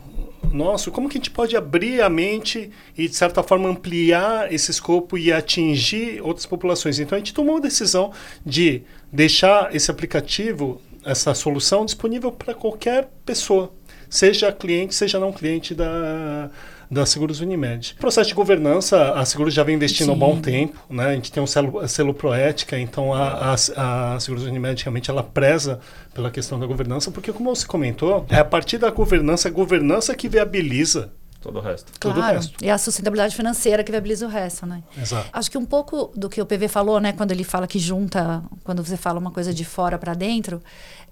[0.53, 4.71] nosso, como que a gente pode abrir a mente e, de certa forma, ampliar esse
[4.71, 6.99] escopo e atingir outras populações?
[6.99, 8.13] Então, a gente tomou a decisão
[8.47, 8.83] de
[9.13, 13.73] deixar esse aplicativo, essa solução, disponível para qualquer pessoa,
[14.09, 16.51] seja cliente, seja não cliente da,
[16.91, 17.95] da Seguros Unimed.
[17.97, 20.13] O processo de governança, a Seguros já vem investindo Sim.
[20.13, 21.07] há um bom tempo, né?
[21.07, 25.23] A gente tem um selo, selo Proética, então a, a, a Seguros Unimed realmente ela
[25.23, 25.81] preza
[26.13, 30.15] pela questão da governança, porque como você comentou, é a partir da governança, a governança
[30.15, 31.13] que viabiliza
[31.45, 31.93] todo o resto.
[32.01, 32.65] Claro, todo o resto.
[32.65, 34.83] e a sustentabilidade financeira que viabiliza o resto, né?
[34.97, 35.29] Exato.
[35.31, 38.43] Acho que um pouco do que o PV falou, né, quando ele fala que junta,
[38.65, 40.63] quando você fala uma coisa de fora para dentro,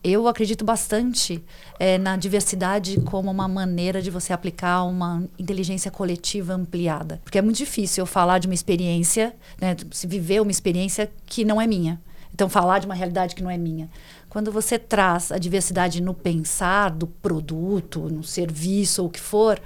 [0.05, 1.43] eu acredito bastante
[1.79, 7.21] é, na diversidade como uma maneira de você aplicar uma inteligência coletiva ampliada.
[7.23, 11.45] Porque é muito difícil eu falar de uma experiência, né, se viver uma experiência que
[11.45, 12.01] não é minha.
[12.35, 13.91] Então, falar de uma realidade que não é minha.
[14.29, 19.61] Quando você traz a diversidade no pensar do produto, no serviço ou o que for,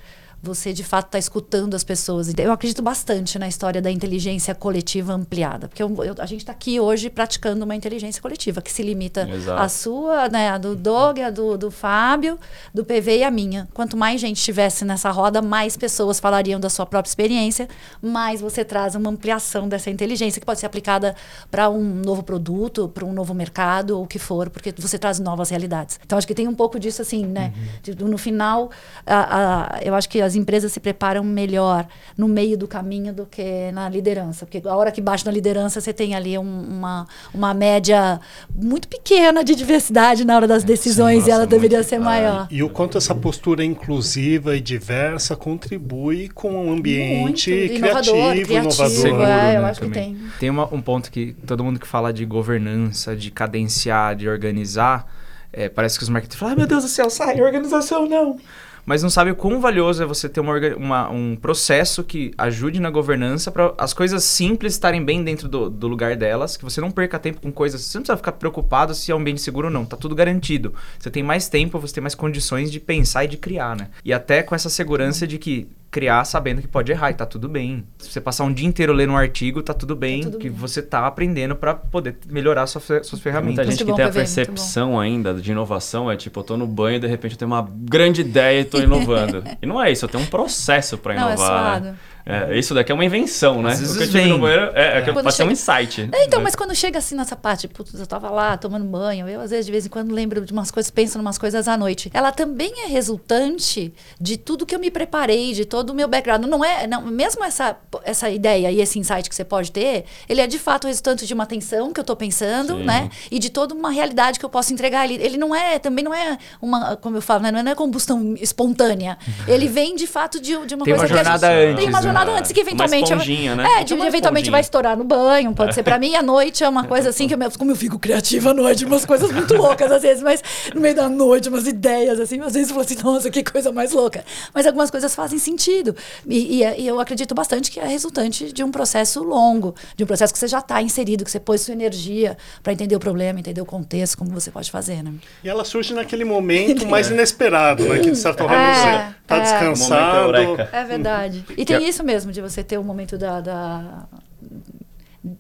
[0.46, 2.32] você de fato está escutando as pessoas.
[2.36, 6.52] Eu acredito bastante na história da inteligência coletiva ampliada, porque eu, eu, a gente está
[6.52, 9.60] aqui hoje praticando uma inteligência coletiva que se limita Exato.
[9.60, 12.38] à sua, né, a do Doug, a do, do Fábio,
[12.72, 13.68] do PV e a minha.
[13.74, 17.68] Quanto mais gente estivesse nessa roda, mais pessoas falariam da sua própria experiência,
[18.00, 21.16] mais você traz uma ampliação dessa inteligência que pode ser aplicada
[21.50, 25.18] para um novo produto, para um novo mercado, ou o que for, porque você traz
[25.18, 25.98] novas realidades.
[26.04, 27.52] Então acho que tem um pouco disso assim, né?
[27.88, 28.08] Uhum.
[28.08, 28.70] no final,
[29.04, 33.26] a, a, eu acho que as empresas se preparam melhor no meio do caminho do
[33.26, 34.46] que na liderança.
[34.46, 38.20] Porque a hora que baixa na liderança, você tem ali um, uma, uma média
[38.54, 42.46] muito pequena de diversidade na hora das decisões Sim, nossa, e ela deveria ser maior.
[42.50, 47.74] E o quanto essa postura inclusiva e diversa contribui com um ambiente muito.
[47.74, 48.36] criativo, inovador.
[48.36, 48.88] inovador.
[48.90, 50.14] Seguro, é, eu né, acho também.
[50.14, 50.30] que tem.
[50.38, 55.10] Tem uma, um ponto que todo mundo que fala de governança, de cadenciar, de organizar,
[55.52, 58.38] é, parece que os marketers falam, ah, meu Deus do céu, sai, organização não
[58.86, 62.80] mas não sabe o quão valioso é você ter uma, uma um processo que ajude
[62.80, 66.80] na governança para as coisas simples estarem bem dentro do, do, lugar delas, que você
[66.80, 67.82] não perca tempo com coisas.
[67.82, 70.72] Você não precisa ficar preocupado se é um ambiente seguro ou não, tá tudo garantido.
[70.98, 73.88] Você tem mais tempo, você tem mais condições de pensar e de criar, né?
[74.04, 77.48] E até com essa segurança de que criar sabendo que pode errar e tá tudo
[77.48, 77.84] bem.
[77.98, 80.50] Se você passar um dia inteiro lendo um artigo, tá tudo bem, tá tudo que
[80.50, 80.58] bem.
[80.58, 83.66] você tá aprendendo para poder melhorar suas, suas ferramentas.
[83.66, 86.96] Muita gente que tem a percepção ainda de inovação é tipo, eu tô no banho
[86.96, 89.42] e de repente eu tenho uma grande ideia e tô inovando.
[89.60, 91.80] e não é isso, eu tenho um processo para inovar.
[91.80, 91.96] Não, é né?
[92.28, 93.70] É, isso daqui é uma invenção, né?
[93.70, 94.26] Às vezes vem.
[94.26, 95.00] No banheiro é, é, é.
[95.12, 95.30] pode chega...
[95.30, 96.10] ser um insight.
[96.12, 96.44] É, então, né?
[96.44, 99.66] mas quando chega assim nessa parte, putz, eu tava lá tomando banho, eu às vezes
[99.66, 102.10] de vez em quando lembro de umas coisas, penso em umas coisas à noite.
[102.12, 106.46] Ela também é resultante de tudo que eu me preparei, de todo o meu background.
[106.46, 110.40] Não é, não, mesmo essa, essa ideia e esse insight que você pode ter, ele
[110.40, 112.84] é de fato resultante de uma atenção que eu tô pensando, Sim.
[112.84, 113.08] né?
[113.30, 115.04] E de toda uma realidade que eu posso entregar.
[115.04, 117.52] Ele, ele não é, também não é uma, como eu falo, né?
[117.52, 119.16] não é combustão espontânea.
[119.46, 121.84] Ele vem de fato de, de uma tem coisa uma jornada que a gente, antes,
[121.84, 122.38] tem uma jornada né?
[122.38, 123.80] antes que eventualmente esponjinha, né?
[123.80, 126.14] É, de, eventualmente vai estourar no banho, pode ser para mim.
[126.14, 129.04] À noite é uma coisa assim que eu, como eu fico criativa à noite, umas
[129.04, 130.42] coisas muito loucas às vezes, mas
[130.74, 133.72] no meio da noite, umas ideias assim, às vezes eu falo assim, nossa, que coisa
[133.72, 134.24] mais louca.
[134.54, 135.94] Mas algumas coisas fazem sentido.
[136.26, 140.06] E, e, e eu acredito bastante que é resultante de um processo longo, de um
[140.06, 143.38] processo que você já está inserido, que você pôs sua energia para entender o problema,
[143.40, 145.12] entender o contexto, como você pode fazer, né?
[145.42, 147.98] E ela surge naquele momento mais inesperado, né?
[147.98, 150.36] Que de certa forma é, você está é, descansado.
[150.72, 151.44] É verdade.
[151.56, 154.06] E tem isso mesmo, de você ter o um momento da, da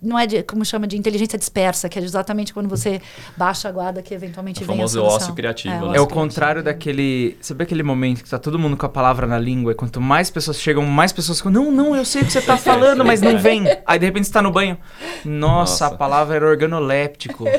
[0.02, 3.00] não é de, como chama, de inteligência dispersa, que é exatamente quando você
[3.36, 5.16] baixa a guarda que eventualmente O vem a famoso solução.
[5.16, 5.86] ócio criativo, É, né?
[5.86, 7.36] o É o contrário daquele.
[7.40, 10.30] Sabe aquele momento que tá todo mundo com a palavra na língua e quanto mais
[10.30, 11.52] pessoas chegam, mais pessoas ficam.
[11.52, 13.64] Não, não, eu sei o que você tá falando, mas não vem.
[13.86, 14.76] Aí de repente você tá no banho.
[15.24, 15.86] Nossa, Nossa.
[15.86, 17.44] a palavra era organoléptico.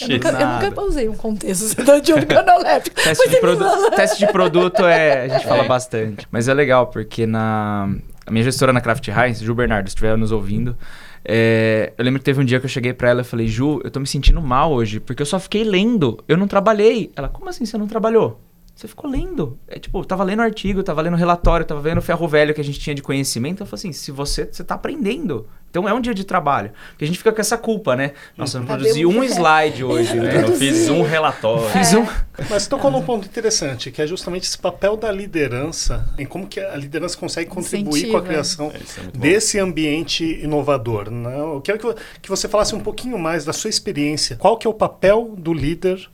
[0.00, 2.96] Eu nunca, eu nunca usei um contexto de organoléptico.
[3.02, 5.22] Teste de, produ- fala- teste de produto é.
[5.24, 5.68] A gente fala É.
[5.68, 6.26] bastante.
[6.30, 7.88] Mas é legal, porque na.
[8.28, 10.76] A minha gestora na Craft Heinz, Ju Bernardo, se estiver nos ouvindo.
[11.24, 13.80] é, eu lembro que teve um dia que eu cheguei pra ela e falei, Ju,
[13.82, 17.10] eu tô me sentindo mal hoje, porque eu só fiquei lendo, eu não trabalhei.
[17.16, 18.38] Ela, como assim você não trabalhou?
[18.78, 19.58] Você ficou lendo.
[19.66, 22.60] É tipo, eu tava lendo artigo, tava lendo relatório, tava vendo o ferro velho que
[22.60, 23.60] a gente tinha de conhecimento.
[23.60, 25.48] Eu falei assim, se você, você tá aprendendo.
[25.68, 26.70] Então é um dia de trabalho.
[26.90, 28.12] Porque a gente fica com essa culpa, né?
[28.36, 30.44] Nossa, eu não Cadê produzi um slide hoje, né?
[30.44, 31.68] Eu fiz um relatório.
[31.70, 32.06] Fiz um.
[32.48, 36.60] Mas tocou num ponto interessante, que é justamente esse papel da liderança, em como que
[36.60, 38.18] a liderança consegue contribuir com Incentiva.
[38.18, 41.10] a criação É, é desse ambiente inovador.
[41.10, 41.36] Né?
[41.36, 44.36] Eu quero que, que você falasse um pouquinho mais da sua experiência.
[44.36, 46.08] Qual que é o papel do líder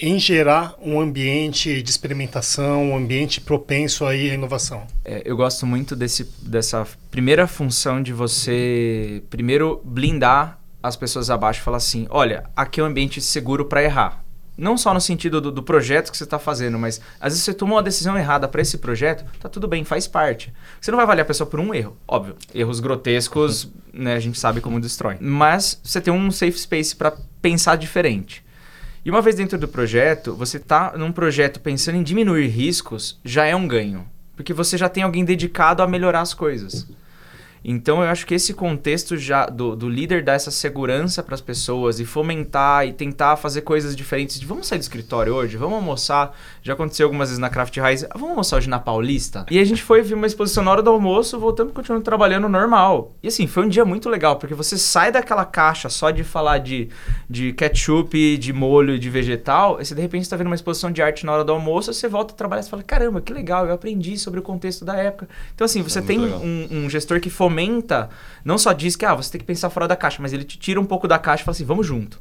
[0.00, 4.86] em gerar um ambiente de experimentação, um ambiente propenso aí à inovação?
[5.04, 11.60] É, eu gosto muito desse, dessa primeira função de você primeiro blindar as pessoas abaixo
[11.60, 14.24] e falar assim: olha, aqui é um ambiente seguro para errar.
[14.56, 17.54] Não só no sentido do, do projeto que você está fazendo, mas às vezes você
[17.54, 20.52] tomou uma decisão errada para esse projeto, tá tudo bem, faz parte.
[20.80, 22.34] Você não vai avaliar a pessoa por um erro, óbvio.
[22.52, 25.16] Erros grotescos, né, a gente sabe como destrói.
[25.20, 28.44] Mas você tem um safe space para pensar diferente.
[29.08, 33.46] E uma vez dentro do projeto, você tá num projeto pensando em diminuir riscos, já
[33.46, 34.06] é um ganho.
[34.36, 36.86] Porque você já tem alguém dedicado a melhorar as coisas.
[37.64, 41.40] Então eu acho que esse contexto já do, do líder dar essa segurança para as
[41.40, 44.38] pessoas e fomentar e tentar fazer coisas diferentes.
[44.38, 46.36] De, vamos sair do escritório hoje, vamos almoçar.
[46.62, 48.06] Já aconteceu algumas vezes na Craft Rise.
[48.06, 49.44] "Ah, Vamos almoçar hoje na Paulista.
[49.50, 53.12] E a gente foi ver uma exposição na hora do almoço, voltamos continuando trabalhando normal.
[53.22, 56.58] E assim, foi um dia muito legal, porque você sai daquela caixa só de falar
[56.58, 56.88] de,
[57.28, 59.80] de ketchup, de molho e de vegetal.
[59.80, 62.08] E você de repente está vendo uma exposição de arte na hora do almoço, você
[62.08, 65.28] volta a trabalhar e fala: caramba, que legal, eu aprendi sobre o contexto da época.
[65.54, 67.47] Então, assim, você É tem um, um gestor que fomenta,
[68.44, 70.58] não só diz que ah, você tem que pensar fora da caixa, mas ele te
[70.58, 72.20] tira um pouco da caixa e fala assim: vamos junto.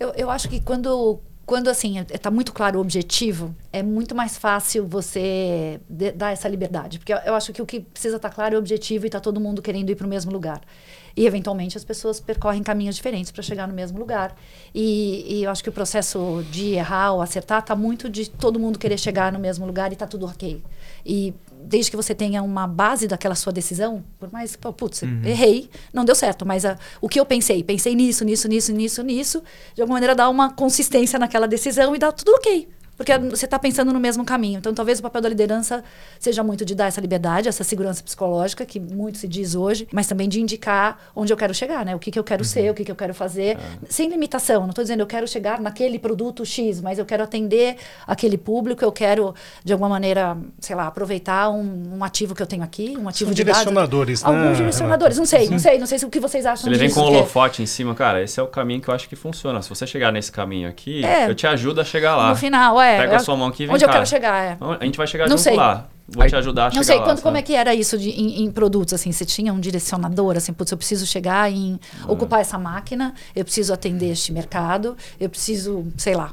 [0.00, 4.38] Eu, eu acho que quando, quando assim, está muito claro o objetivo, é muito mais
[4.38, 5.80] fácil você
[6.14, 6.98] dar essa liberdade.
[6.98, 9.20] Porque eu, eu acho que o que precisa estar claro é o objetivo e está
[9.20, 10.60] todo mundo querendo ir para o mesmo lugar.
[11.16, 14.36] E, eventualmente, as pessoas percorrem caminhos diferentes para chegar no mesmo lugar.
[14.74, 18.60] E, e eu acho que o processo de errar ou acertar está muito de todo
[18.60, 20.62] mundo querer chegar no mesmo lugar e está tudo ok.
[21.06, 21.32] E
[21.66, 26.14] desde que você tenha uma base daquela sua decisão, por mais putz, errei, não deu
[26.14, 27.62] certo, mas ah, o que eu pensei?
[27.62, 29.42] Pensei nisso, nisso, nisso, nisso, nisso,
[29.74, 32.68] de alguma maneira dá uma consistência naquela decisão e dá tudo ok.
[32.96, 34.58] Porque você está pensando no mesmo caminho.
[34.58, 35.84] Então, talvez o papel da liderança
[36.18, 40.06] seja muito de dar essa liberdade, essa segurança psicológica, que muito se diz hoje, mas
[40.06, 41.94] também de indicar onde eu quero chegar, né?
[41.94, 44.62] O que, que eu quero ser, o que, que eu quero fazer, sem limitação.
[44.62, 48.82] Não estou dizendo eu quero chegar naquele produto X, mas eu quero atender aquele público,
[48.84, 52.96] eu quero, de alguma maneira, sei lá, aproveitar um, um ativo que eu tenho aqui,
[52.98, 53.60] um ativo São de dados.
[53.60, 56.64] direcionadores, né, Alguns direcionadores, não sei, não sei, não sei se o que vocês acham
[56.64, 56.98] Se ele vem disso.
[56.98, 59.16] com o é- holofote em cima, cara, esse é o caminho que eu acho que
[59.16, 59.60] funciona.
[59.60, 61.28] Se você chegar nesse caminho aqui, É.
[61.28, 62.30] eu te ajudo a chegar lá.
[62.30, 62.85] No final, é.
[62.98, 63.94] Pega a eu- sua mão aqui e vem Onde eu cá.
[63.94, 64.56] quero chegar, é.
[64.80, 65.56] A gente vai chegar Não junto sei.
[65.56, 65.86] lá.
[66.08, 67.04] Vou te ajudar a chegar Não sei lá.
[67.04, 70.36] quando, como é que era isso de, em, em produtos, assim, você tinha um direcionador,
[70.36, 75.28] assim, putz, eu preciso chegar em ocupar essa máquina, eu preciso atender este mercado, eu
[75.28, 76.32] preciso, sei lá.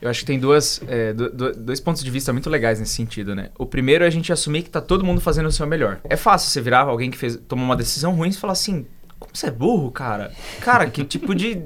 [0.00, 2.92] Eu acho que tem duas, é, do- do- dois pontos de vista muito legais nesse
[2.94, 3.50] sentido, né?
[3.58, 5.98] O primeiro é a gente assumir que tá todo mundo fazendo o seu melhor.
[6.08, 8.86] É fácil você virar alguém que fez, tomou uma decisão ruim e falar assim:
[9.18, 10.32] como você é burro, cara?
[10.60, 11.60] Cara, que tipo de,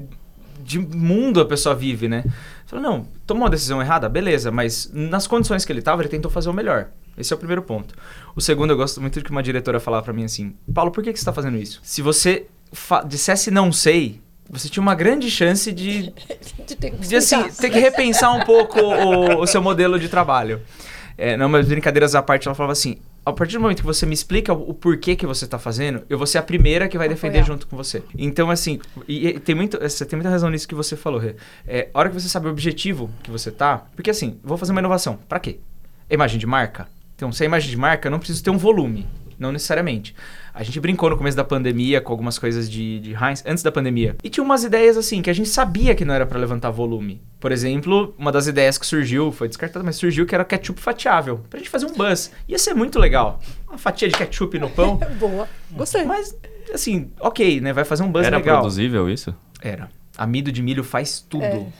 [0.59, 2.23] de mundo a pessoa vive, né?
[2.67, 6.09] Você fala, não, tomou uma decisão errada, beleza, mas nas condições que ele tava, ele
[6.09, 6.89] tentou fazer o melhor.
[7.17, 7.95] Esse é o primeiro ponto.
[8.35, 11.01] O segundo, eu gosto muito de que uma diretora falava pra mim assim: Paulo, por
[11.01, 11.79] que, que você tá fazendo isso?
[11.81, 12.47] Se você
[13.05, 16.13] dissesse não sei, você tinha uma grande chance de
[16.67, 20.09] De ter que de assim, ter que repensar um pouco o, o seu modelo de
[20.09, 20.61] trabalho.
[21.17, 24.05] É, não, mas brincadeiras à parte, ela falava assim: a partir do momento que você
[24.05, 27.09] me explica o, porquê que você está fazendo, eu vou ser a primeira que vai
[27.09, 27.53] defender Apoiar.
[27.53, 28.01] junto com você.
[28.17, 31.35] Então, assim, e, e tem muito, você tem muita razão nisso que você falou, Rê.
[31.67, 34.71] É, a hora que você sabe o objetivo que você tá, porque assim, vou fazer
[34.71, 35.59] uma inovação, pra quê?
[36.09, 36.87] É imagem de marca?
[37.17, 39.05] Então, se é imagem de marca, eu não preciso ter um volume,
[39.37, 40.15] não necessariamente.
[40.57, 43.71] A gente brincou no começo da pandemia com algumas coisas de, de Heinz, antes da
[43.71, 44.15] pandemia.
[44.23, 47.21] E tinha umas ideias assim, que a gente sabia que não era pra levantar volume.
[47.39, 51.41] Por exemplo, uma das ideias que surgiu, foi descartada, mas surgiu que era ketchup fatiável.
[51.47, 52.31] Pra gente fazer um buzz.
[52.47, 53.39] Ia ser muito legal.
[53.69, 54.99] Uma fatia de ketchup no pão.
[55.19, 56.03] Boa, gostei.
[56.05, 56.35] mas,
[56.73, 57.71] assim, ok, né?
[57.71, 58.57] Vai fazer um buzz Era legal.
[58.57, 59.35] produzível isso?
[59.61, 59.89] Era.
[60.17, 61.71] Amido de milho faz tudo.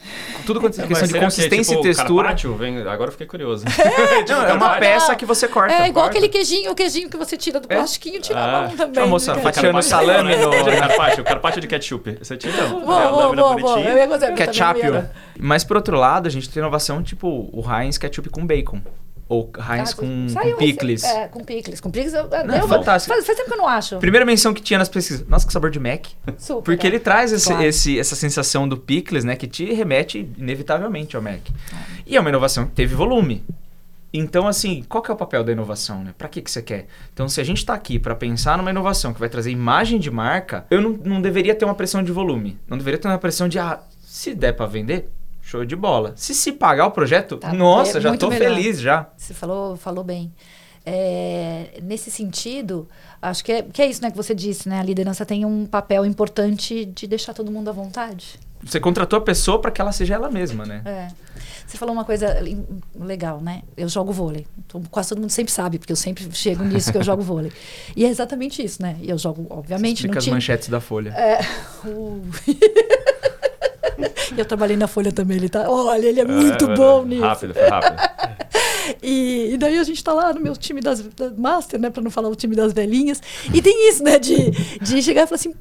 [0.46, 2.34] Tudo quanto é Mas questão de consistência Tipo e textura.
[2.56, 3.64] Vem- agora eu fiquei curioso.
[4.28, 5.74] Não, é uma peça que você corta.
[5.74, 6.10] É igual corta.
[6.18, 7.74] aquele queijinho, o queijinho que você tira do É.
[7.76, 8.58] plastiquinho, tira Ah.
[8.58, 9.02] a mão também.
[9.02, 9.42] A moça né?
[9.42, 12.16] fatiando salame no- Carpaccio, carpaccio de ketchup.
[12.22, 13.08] Você tira Vou, a
[13.56, 13.78] vou.
[13.78, 14.80] Eu ia Ketchup.
[15.40, 18.80] Mas por outro lado, a gente tem inovação tipo o Heinz ketchup com bacon.
[19.28, 21.04] Ou Heinz Ah, com, com picles.
[21.04, 21.80] É, com picles.
[21.80, 23.12] Com picles eu, eu, Não, é eu- fantástico.
[23.14, 23.98] Faz, faz tempo que eu não acho.
[23.98, 25.26] Primeira menção que tinha nas pesquisas.
[25.28, 26.06] Nossa, que sabor de Mac.
[26.38, 26.62] Super.
[26.64, 26.90] Porque é.
[26.90, 27.62] ele traz esse, Claro.
[27.64, 29.36] esse- essa sensação do picles, né?
[29.36, 31.40] Que te remete inevitavelmente ao Mac.
[32.06, 33.44] E é uma inovação que teve volume.
[34.10, 36.14] Então, assim, qual que é o papel da inovação, né?
[36.16, 36.86] Pra que, que você quer?
[37.12, 40.10] Então, se a gente tá aqui pra pensar numa inovação que vai trazer imagem de
[40.10, 42.58] marca, eu não, não deveria ter uma pressão de volume.
[42.66, 45.10] Não deveria ter uma pressão de, ah, se der pra vender,
[45.48, 46.12] show de bola.
[46.14, 48.32] Se se pagar o projeto, Tá, nossa, é já melhor.
[48.32, 49.08] feliz já.
[49.16, 50.30] Você falou, falou bem.
[50.84, 52.88] É, nesse sentido,
[53.20, 54.78] acho que é, que é isso né, que você disse, né?
[54.78, 58.38] A liderança tem um papel importante de deixar todo mundo à vontade.
[58.62, 60.82] Você contratou a pessoa pra que ela seja ela mesma, né?
[60.84, 61.08] É.
[61.66, 62.42] Você falou uma coisa
[62.98, 63.62] legal, né?
[63.76, 64.46] Eu jogo vôlei.
[64.66, 67.52] Então, quase todo mundo sempre sabe, porque eu sempre chego nisso que eu jogo vôlei.
[67.94, 68.96] E é exatamente isso, né?
[69.02, 70.34] Eu jogo, obviamente, Explica no as time.
[70.36, 71.10] manchetes da Folha.
[71.10, 71.40] É,
[71.86, 72.22] uh.
[74.40, 75.68] Eu trabalhei na Folha também, ele tá.
[75.68, 77.22] Olha, ele é muito É, bom nisso.
[77.22, 77.96] Rápido, foi rápido.
[79.02, 81.90] E, e daí a gente tá lá no meu time das, das Master, né?
[81.90, 83.20] Pra não falar o time das velhinhas.
[83.52, 84.18] E tem isso, né?
[84.18, 85.52] De, de chegar e falar assim,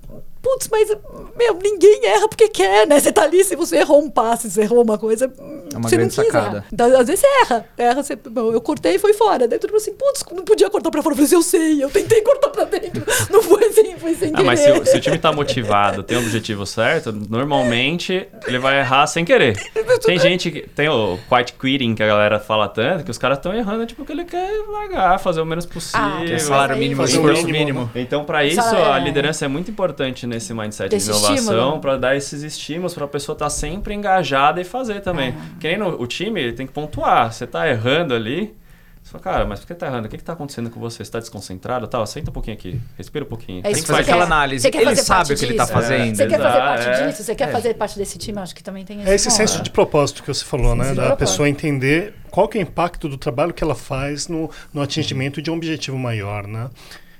[0.47, 0.89] putz, mas,
[1.37, 2.99] meu, ninguém erra porque quer, né?
[2.99, 5.95] Você tá ali, se você errou um passe, se errou uma coisa, É uma você
[5.97, 6.57] grande não quis sacada.
[6.57, 6.65] errar.
[6.71, 7.65] Então, às vezes você erra.
[7.77, 9.47] Erra, você, bom, eu cortei e foi fora.
[9.47, 11.13] Daí todo mundo assim, putz, não podia cortar pra fora.
[11.13, 13.03] Eu falei assim, eu sei, eu tentei cortar pra dentro.
[13.31, 14.45] Não foi sem, foi sem Ah, querer.
[14.45, 18.79] mas se o, se o time tá motivado, tem o objetivo certo, normalmente ele vai
[18.79, 19.57] errar sem querer.
[20.05, 20.61] Tem gente que.
[20.61, 24.05] Tem o quiet quitting que a galera fala tanto, que os caras estão errando, tipo,
[24.05, 25.99] que ele quer largar, fazer o menos possível.
[26.05, 27.57] Ah, Que é Mas salário mínimo, esforço mínimo.
[27.57, 27.91] mínimo.
[27.95, 29.03] Então, para isso, Sabe, a é.
[29.03, 31.79] liderança é muito importante nesse mindset Desse de inovação, estímulo.
[31.79, 35.33] para dar esses estímulos para a pessoa estar sempre engajada e fazer também.
[35.37, 35.57] Ah.
[35.59, 37.31] Que nem no, o time, ele tem que pontuar.
[37.33, 38.55] Você tá errando ali,
[39.03, 40.07] você fala, cara, mas por que tá errando?
[40.07, 41.03] O que que tá acontecendo com você?
[41.05, 41.87] Você tá desconcentrado?
[41.87, 43.59] Tá, senta um pouquinho aqui, respira um pouquinho.
[43.59, 44.33] É Tem isso que que fazer aquela quer.
[44.33, 44.61] análise.
[44.63, 46.15] Você quer Ele fazer sabe parte o que ele tá fazendo.
[46.15, 47.07] Você quer fazer parte é.
[47.07, 47.23] disso?
[47.23, 47.51] Você quer É.
[47.53, 48.39] fazer parte desse time?
[48.39, 49.37] Acho que também tem esse É esse ponto.
[49.37, 50.83] senso de propósito que você falou, né?
[50.89, 54.27] Senso de Da pessoa entender qual que é o impacto do trabalho que ela faz
[54.27, 56.69] no, no atingimento de um objetivo maior, né?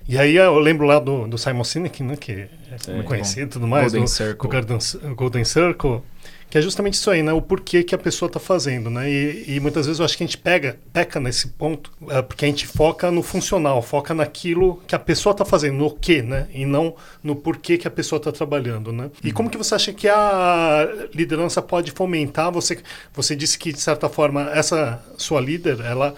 [0.08, 2.16] E aí eu lembro lá do, do Simon Sinek, né?
[2.16, 2.48] Que
[2.88, 4.50] é conhecido e tudo mais, Golden do, Circle.
[4.50, 6.02] do Golden, Golden Circle,
[6.50, 7.34] que é justamente isso aí, né?
[7.34, 9.10] O porquê que a pessoa está fazendo, né?
[9.10, 12.46] E, e muitas vezes eu acho que a gente pega, peca nesse ponto, é, porque
[12.46, 16.48] a gente foca no funcional, foca naquilo que a pessoa está fazendo, no que, né?
[16.54, 19.12] E não no porquê que a pessoa está trabalhando, né?
[19.22, 22.50] E como que você acha que a liderança pode fomentar?
[22.54, 22.80] Você,
[23.14, 26.16] você disse que, de certa forma, essa sua líder, ela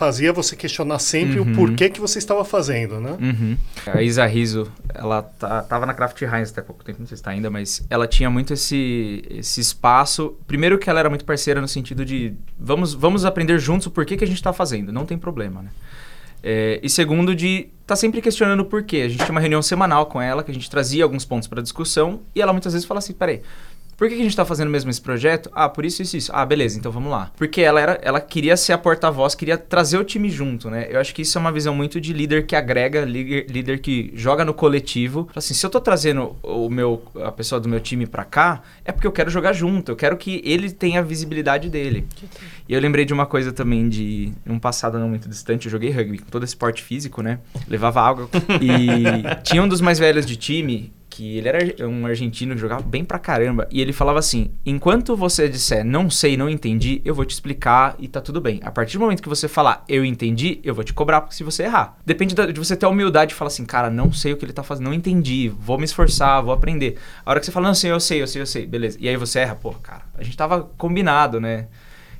[0.00, 1.52] fazia você questionar sempre Uhum.
[1.52, 3.18] o porquê que você estava fazendo, né?
[3.20, 3.56] Uhum.
[3.86, 7.22] A Isa Riso, ela tá, tava na Craft Heinz até pouco tempo, não sei se
[7.22, 10.38] tá ainda, mas ela tinha muito esse, esse espaço.
[10.46, 14.16] Primeiro que ela era muito parceira no sentido de vamos, vamos aprender juntos o porquê
[14.16, 15.68] que a gente tá fazendo, não tem problema, né?
[16.42, 19.02] É, e segundo, de tá sempre questionando o porquê.
[19.04, 21.60] A gente tinha uma reunião semanal com ela, que a gente trazia alguns pontos para
[21.60, 23.42] discussão, e ela muitas vezes fala assim: peraí,
[24.00, 25.50] por que, que a gente tá fazendo mesmo esse projeto?
[25.54, 26.32] Ah, por isso, isso, isso.
[26.34, 27.30] Ah, beleza, então vamos lá.
[27.36, 30.88] Porque ela, era, ela queria ser a porta-voz, queria trazer o time junto, né?
[30.88, 34.10] Eu acho que isso é uma visão muito de líder que agrega, líder, líder que
[34.14, 35.28] joga no coletivo.
[35.36, 38.90] Assim, se eu tô trazendo o meu, a pessoa do meu time pra cá, é
[38.90, 42.06] porque eu quero jogar junto, eu quero que ele tenha a visibilidade dele.
[42.66, 45.90] E eu lembrei de uma coisa também de um passado não muito distante, eu joguei
[45.90, 47.38] rugby, com todo esse esporte físico, né?
[47.68, 48.30] Levava água.
[48.62, 50.90] E tinha um dos mais velhos de time
[51.20, 53.68] que ele era um argentino que jogava bem pra caramba.
[53.70, 57.94] E ele falava assim: enquanto você disser não sei, não entendi, eu vou te explicar
[57.98, 58.58] e tá tudo bem.
[58.64, 61.64] A partir do momento que você falar eu entendi, eu vou te cobrar se você
[61.64, 61.98] errar.
[62.06, 64.54] Depende de você ter a humildade de falar assim, cara, não sei o que ele
[64.54, 66.96] tá fazendo, não entendi, vou me esforçar, vou aprender.
[67.26, 68.96] A hora que você fala, não sei, eu sei, eu sei, eu sei, beleza.
[68.98, 71.66] E aí você erra, pô, cara, a gente tava combinado, né?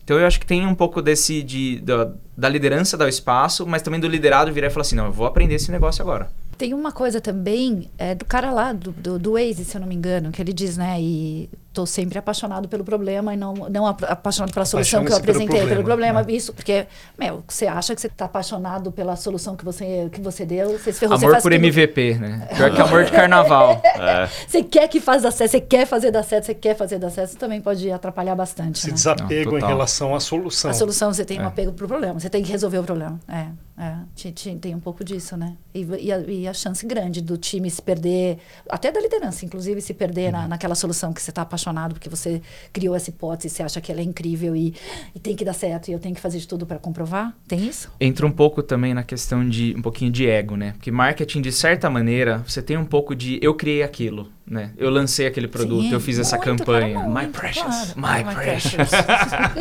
[0.04, 3.66] Então eu acho que tem um pouco desse de, da, da liderança dar o espaço,
[3.66, 6.28] mas também do liderado virar e falar assim, não, eu vou aprender esse negócio agora.
[6.60, 9.88] Tem uma coisa também é, do cara lá, do, do, do Waze, se eu não
[9.88, 11.00] me engano, que ele diz, né?
[11.00, 15.16] E tô sempre apaixonado pelo problema e não, não apa- apaixonado pela solução que eu
[15.16, 16.36] Apaixone-se pelo apresentei, pelo problema, problema.
[16.36, 16.86] Isso, porque,
[17.18, 20.92] meu, você acha que você tá apaixonado pela solução que você, que você deu, você
[20.92, 22.46] se ferrou, você Amor faz por tudo- MVP, né?
[22.54, 23.80] Pior que amor de carnaval.
[23.82, 26.98] É, Você quer que faça dar certo, você quer fazer dar certo, você quer fazer
[26.98, 28.76] dar certo, isso também pode atrapalhar bastante.
[28.80, 28.92] Esse né?
[28.94, 30.70] desapego Não, em relação à solução.
[30.70, 31.46] A solução você tem um É.
[31.46, 33.18] apego pro problema, você tem que resolver o problema.
[33.28, 33.46] É,
[33.80, 35.56] é tem um pouco disso, né?
[35.74, 39.80] E, e a, e a chance grande do time se perder, até da liderança, inclusive,
[39.80, 42.42] se perder na, naquela solução que você está apaixonado, porque você
[42.74, 44.74] criou essa hipótese, você acha que ela é incrível e,
[45.14, 47.34] e tem que dar certo e eu tenho que fazer de tudo para comprovar.
[47.48, 47.90] Tem isso?
[47.98, 50.72] Entra um pouco também na questão de um pouquinho de ego, né?
[50.72, 54.28] Porque marketing, de certa maneira, você tem um pouco de eu criei aquilo.
[54.50, 54.72] Né?
[54.76, 56.94] Eu lancei aquele produto, Sim, eu fiz essa campanha.
[56.94, 57.92] cara, My precious.
[57.92, 58.26] claro.
[58.26, 58.90] My precious.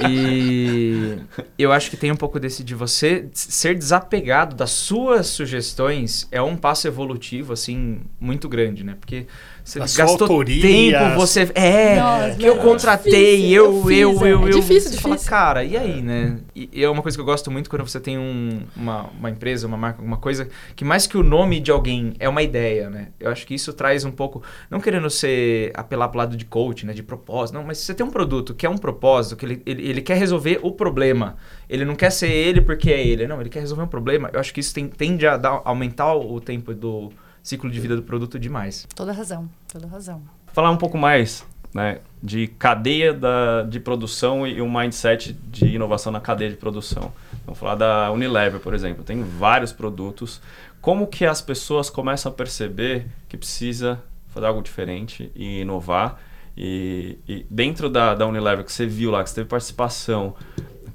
[0.10, 1.20] e
[1.60, 6.42] eu acho que tem um pouco desse de você ser desapegado das suas sugestões é
[6.42, 8.98] um passo evolutivo assim muito grande, né?
[9.00, 9.28] Porque
[9.70, 13.84] você A sua gastou autoria, tempo, você é Nossa, que eu contratei, difícil, eu, eu
[13.86, 14.32] fiz, eu, é.
[14.34, 15.30] eu, É eu, difícil, você fala, difícil.
[15.30, 16.40] cara, e aí, né?
[16.56, 19.30] E, e é uma coisa que eu gosto muito quando você tem um, uma, uma
[19.30, 22.90] empresa, uma marca, alguma coisa que mais que o nome de alguém é uma ideia,
[22.90, 23.10] né?
[23.20, 26.86] Eu acho que isso traz um pouco, não querendo ser apelar pro lado de coach,
[26.86, 29.46] né, de propósito, não, mas se você tem um produto que é um propósito, que
[29.46, 31.38] ele, ele, ele quer resolver o problema,
[31.70, 34.30] ele não quer ser ele porque é ele, não, ele quer resolver um problema.
[34.34, 37.12] Eu acho que isso tem, tende a dar, aumentar o tempo do
[37.50, 38.88] ciclo de vida do produto demais.
[38.96, 40.22] Toda razão, toda razão.
[40.54, 41.44] Falar um pouco mais
[41.74, 47.12] né, de cadeia da, de produção e um mindset de inovação na cadeia de produção.
[47.46, 49.04] Vamos falar da Unilever, por exemplo.
[49.04, 50.40] Tem vários produtos.
[50.80, 56.20] Como que as pessoas começam a perceber que precisa fazer algo diferente e inovar?
[56.56, 60.36] E, e dentro da, da Unilever, que você viu lá, que você teve participação,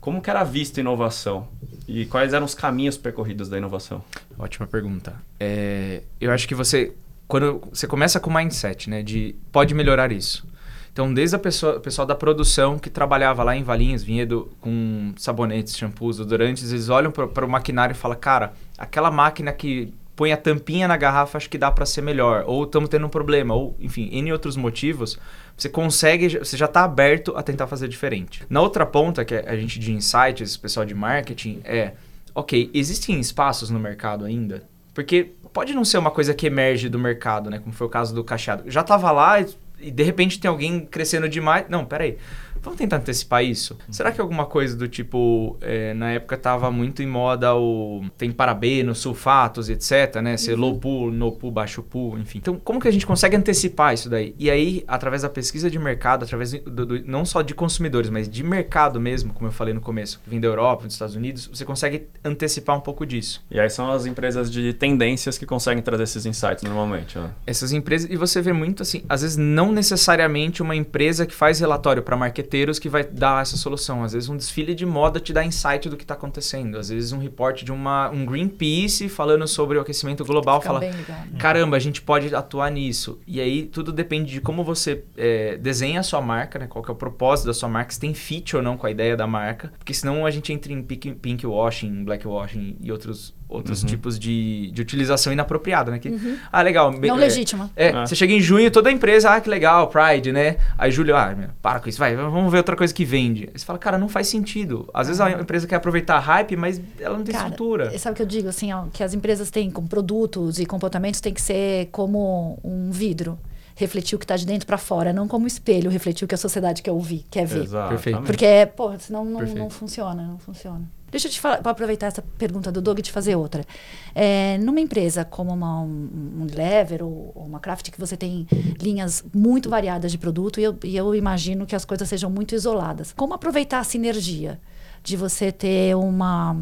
[0.01, 1.49] como que era vista a inovação?
[1.87, 4.03] E quais eram os caminhos percorridos da inovação?
[4.39, 5.14] Ótima pergunta.
[5.39, 6.93] É, eu acho que você,
[7.28, 10.47] quando você começa com o mindset, né, de pode melhorar isso.
[10.93, 15.12] Então, desde a pessoa, o pessoal da produção que trabalhava lá em Valinhos, Vinhedo, com
[15.16, 20.32] sabonetes, shampoos, odorantes, eles olham para o maquinário e falam, cara, aquela máquina que põe
[20.32, 22.45] a tampinha na garrafa, acho que dá para ser melhor.
[22.47, 25.18] Ou estamos tendo um problema, ou, enfim, N outros motivos.
[25.57, 28.45] Você consegue, você já está aberto a tentar fazer diferente.
[28.51, 31.93] Na outra ponta, que é a gente de insights, pessoal de marketing, é,
[32.35, 34.65] ok, existem espaços no mercado ainda?
[34.93, 37.59] Porque pode não ser uma coisa que emerge do mercado, né?
[37.59, 38.69] Como foi o caso do cacheado.
[38.71, 39.47] Já estava lá e,
[39.81, 41.67] e de repente tem alguém crescendo demais.
[41.69, 42.19] Não, peraí.
[42.65, 43.77] Vamos tentar antecipar isso?
[43.91, 48.33] Será que alguma coisa do tipo, é, na época tava muito em moda o tem
[48.33, 50.37] parabenos, sulfatos, etc, né?
[50.39, 52.39] Ser low pool, no pool, baixo pool, enfim.
[52.39, 54.35] Então, como que a gente consegue antecipar isso daí?
[54.39, 58.29] E aí, através da pesquisa de mercado, através do, do, não só de consumidores, mas
[58.29, 61.47] de mercado mesmo, como eu falei no começo, que vem da Europa, dos Estados Unidos,
[61.53, 63.45] você consegue antecipar um pouco disso.
[63.51, 67.19] E aí são as empresas de tendências que conseguem trazer esses insights normalmente.
[67.19, 67.31] Né?
[67.47, 71.61] Essas empresas, e você vê muito assim, às vezes não necessariamente uma empresa que faz
[71.61, 72.17] relatório para
[72.55, 74.05] marqueteiros que vai dar essa solução.
[74.05, 76.79] Às vezes um desfile de moda te dá insight do que está acontecendo.
[76.79, 80.81] Às vezes um report de uma, um Greenpeace falando sobre o aquecimento global Fica fala,
[80.81, 81.19] legal.
[81.39, 83.19] caramba, a gente pode atuar nisso.
[83.27, 86.67] E aí tudo depende de como você é, desenha a sua marca, né?
[86.67, 88.91] qual que é o propósito da sua marca, se tem fit ou não com a
[88.91, 89.73] ideia da marca.
[89.79, 93.89] Porque senão a gente entra em pink, pink washing, black washing e outros outros Uhum.
[93.89, 95.99] tipos de, de utilização inapropriada, né?
[95.99, 96.91] Que, Ah, legal.
[96.93, 97.71] Não é, legítima.
[97.77, 98.07] é, Ah.
[98.07, 100.57] você chega em junho, toda a empresa, ah, que legal, Pride, né?
[100.77, 103.45] Aí Julho, ah, meu, para com isso, vai, vamos ver outra coisa que vende.
[103.53, 104.89] Aí você fala, cara, não faz sentido.
[104.93, 107.99] Às vezes a empresa quer aproveitar a hype, mas ela não tem Cara, estrutura.
[107.99, 108.49] Sabe o que eu digo?
[108.49, 112.91] Assim, ó, que as empresas têm como produtos e comportamentos tem que ser como um
[112.91, 113.39] vidro.
[113.77, 116.39] Refletir o que está de dentro para fora, não como espelho, refletir o que a
[116.39, 117.65] sociedade quer ouvir, quer ver.
[117.65, 117.89] Exato.
[117.89, 118.23] Perfeito.
[118.23, 120.83] Porque, pô, senão não, não funciona, não funciona.
[121.15, 123.65] Deixa eu te falar, aproveitar essa pergunta do Doug e te fazer outra.
[124.12, 128.49] É, numa empresa como uma um, Lever ou, ou uma Craft, que você tem
[128.83, 132.53] linhas muito variadas de produto, e eu, e eu imagino que as coisas sejam muito
[132.53, 133.12] isoladas.
[133.12, 134.61] Como aproveitar a sinergia
[135.05, 136.57] de você ter uma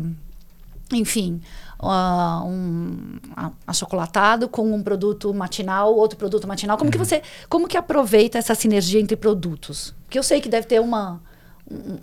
[0.93, 1.41] enfim,
[1.81, 3.19] uh, um
[3.67, 6.77] achocolatado com um produto matinal, outro produto matinal.
[6.77, 7.05] Como que Uhum.
[7.07, 9.95] você, como que aproveita essa sinergia entre produtos?
[10.05, 11.23] Porque eu sei que deve ter uma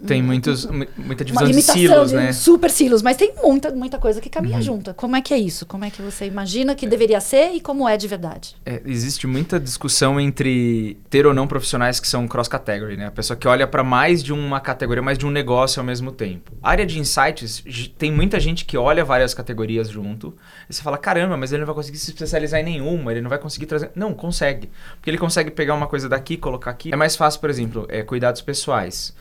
[0.08, 2.28] Tem muitos, mu- muita divisão de silos, de né?
[2.28, 2.34] Uhum.
[2.34, 4.94] super silos, mas tem muita muita coisa que caminha junto.
[4.94, 5.66] Como é que é isso?
[5.66, 8.56] Como é que você imagina que deveria ser e como é de verdade?
[8.66, 13.08] É, existe muita discussão entre ter ou não profissionais que são cross-category, né?
[13.08, 16.12] A pessoa que olha para mais de uma categoria, mais de um negócio ao mesmo
[16.12, 16.52] tempo.
[16.64, 17.64] A área de insights,
[17.98, 20.36] tem muita gente que olha várias categorias junto.
[20.70, 23.30] E você fala, caramba, mas ele não vai conseguir se especializar em nenhuma, ele não
[23.30, 23.92] vai conseguir trazer...
[23.94, 24.70] Não, consegue.
[24.96, 26.92] Porque ele consegue pegar uma coisa daqui, colocar aqui.
[26.92, 29.14] É mais fácil, por exemplo, é, cuidados pessoais.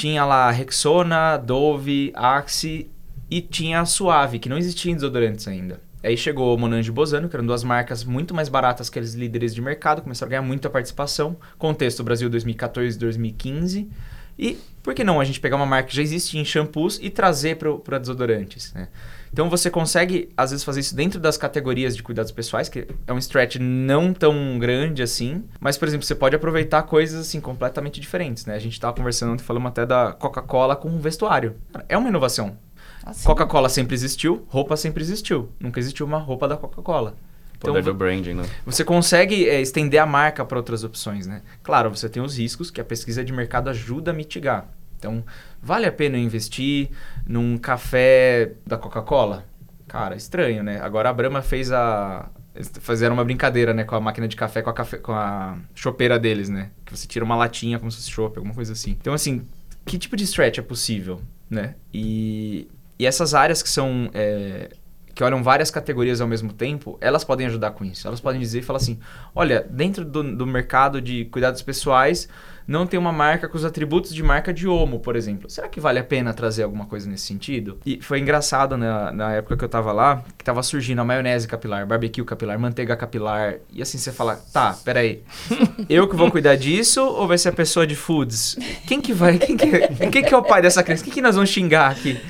[0.00, 2.90] Tinha lá Rexona, Dove, Axe
[3.30, 5.78] e tinha a Suave, que não existia em desodorantes ainda.
[6.02, 9.54] Aí chegou Monange e Bozano, que eram duas marcas muito mais baratas que aqueles líderes
[9.54, 11.36] de mercado, começaram a ganhar muita participação.
[11.58, 13.90] Contexto Brasil 2014 2015.
[14.38, 17.10] E por que não a gente pegar uma marca que já existia em shampoos e
[17.10, 18.72] trazer para desodorantes?
[18.72, 18.88] Né?
[19.32, 23.12] Então você consegue, às vezes, fazer isso dentro das categorias de cuidados pessoais, que é
[23.12, 25.44] um stretch não tão grande assim.
[25.60, 28.44] Mas, por exemplo, você pode aproveitar coisas assim completamente diferentes.
[28.44, 28.54] Né?
[28.54, 31.54] A gente estava conversando ontem, falamos até da Coca-Cola com vestuário.
[31.88, 32.56] É uma inovação.
[33.04, 35.48] Assim, Coca-Cola sempre existiu, roupa sempre existiu.
[35.58, 37.14] Nunca existiu uma roupa da Coca-Cola.
[37.56, 38.44] Então, Poder do branding, né?
[38.64, 41.42] você consegue é, estender a marca para outras opções, né?
[41.62, 44.66] Claro, você tem os riscos que a pesquisa de mercado ajuda a mitigar.
[44.98, 45.22] Então,
[45.62, 46.90] vale a pena investir
[47.26, 49.44] num café da Coca-Cola?
[49.86, 50.80] Cara, estranho, né?
[50.80, 54.62] Agora a Brahma fez a, Eles fizeram uma brincadeira, né, com a máquina de café,
[54.62, 56.70] com a, café, com a chopeira deles, né?
[56.84, 58.96] Que você tira uma latinha como se fosse chope, alguma coisa assim.
[59.00, 59.46] Então, assim,
[59.84, 61.74] que tipo de stretch é possível, né?
[61.92, 64.10] E, e essas áreas que são...
[64.14, 64.70] É,
[65.12, 68.06] que olham várias categorias ao mesmo tempo, elas podem ajudar com isso.
[68.06, 68.98] Elas podem dizer e falar assim:
[69.34, 72.28] olha, dentro do, do mercado de cuidados pessoais,
[72.70, 75.50] não tem uma marca com os atributos de marca de Omo, por exemplo.
[75.50, 77.80] Será que vale a pena trazer alguma coisa nesse sentido?
[77.84, 81.48] E foi engraçado na, na época que eu tava lá, que tava surgindo a maionese
[81.48, 83.56] capilar, barbecue capilar, manteiga capilar.
[83.72, 85.24] E assim você fala, tá, peraí.
[85.90, 88.56] Eu que vou cuidar disso ou vai ser a pessoa de foods?
[88.86, 89.36] Quem que vai?
[89.36, 91.02] Quem que, quem que é o pai dessa criança?
[91.02, 92.20] Quem que nós vamos xingar aqui?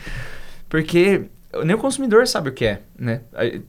[0.71, 1.27] Porque
[1.65, 3.23] nem o consumidor sabe o que é, né?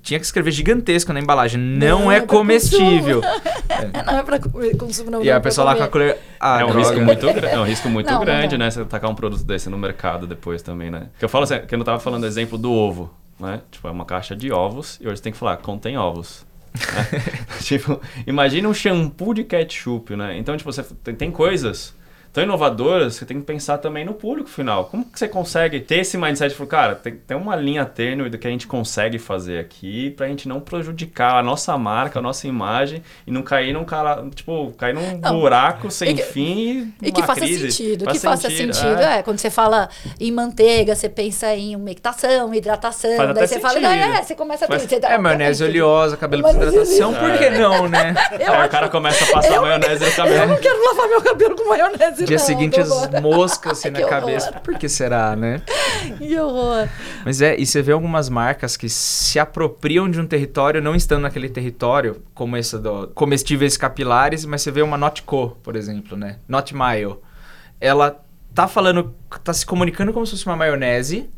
[0.04, 1.60] Tinha que escrever gigantesco na embalagem.
[1.60, 3.22] Não, não é, é comestível.
[3.24, 3.42] é.
[4.06, 4.40] Não é pra
[4.78, 5.24] consumo, não.
[5.24, 6.18] E não a pessoa lá com a colher...
[6.40, 8.70] Ah, é, um risco muito, é um risco muito não, grande, né?
[8.70, 11.08] Você tacar um produto desse no mercado depois também, né?
[11.18, 13.62] Que eu falo assim, que eu não tava falando exemplo do ovo, né?
[13.72, 16.46] Tipo, é uma caixa de ovos e hoje você tem que falar, contém ovos.
[16.74, 17.08] né?
[17.62, 20.38] tipo, imagina um shampoo de ketchup, né?
[20.38, 21.96] Então, tipo, você tem, tem coisas
[22.34, 24.86] tão inovadoras, você tem que pensar também no público final.
[24.86, 28.38] Como que você consegue ter esse mindset de cara, tem, tem uma linha tênue do
[28.38, 32.48] que a gente consegue fazer aqui pra gente não prejudicar a nossa marca, a nossa
[32.48, 37.10] imagem e não cair num cara, tipo, cair num não, buraco sem que, fim e,
[37.10, 37.72] e que faça crise.
[37.72, 39.20] sentido, que faça sentido, é.
[39.20, 39.24] é.
[39.24, 43.82] quando você fala em manteiga, você pensa em umectação, hidratação, Faz daí você sentido.
[43.82, 47.50] fala, é, você começa a Faz, ter, É, maionese oleosa, cabelo com hidratação, por que
[47.50, 48.14] não, né?
[48.32, 50.42] Aí o cara começa a passar maionese no cabelo.
[50.42, 54.04] Eu não quero lavar meu cabelo com maionese Dia não, seguinte as moscas assim na
[54.04, 54.52] cabeça.
[54.54, 55.62] Por que será, né?
[56.18, 56.88] Que horror.
[57.24, 61.22] Mas é, e você vê algumas marcas que se apropriam de um território, não estando
[61.22, 66.38] naquele território, como essa do comestíveis capilares, mas você vê uma Notco, por exemplo, né?
[66.48, 67.18] Not Mile.
[67.80, 68.20] Ela
[68.54, 69.14] tá falando,
[69.44, 71.30] tá se comunicando como se fosse uma maionese,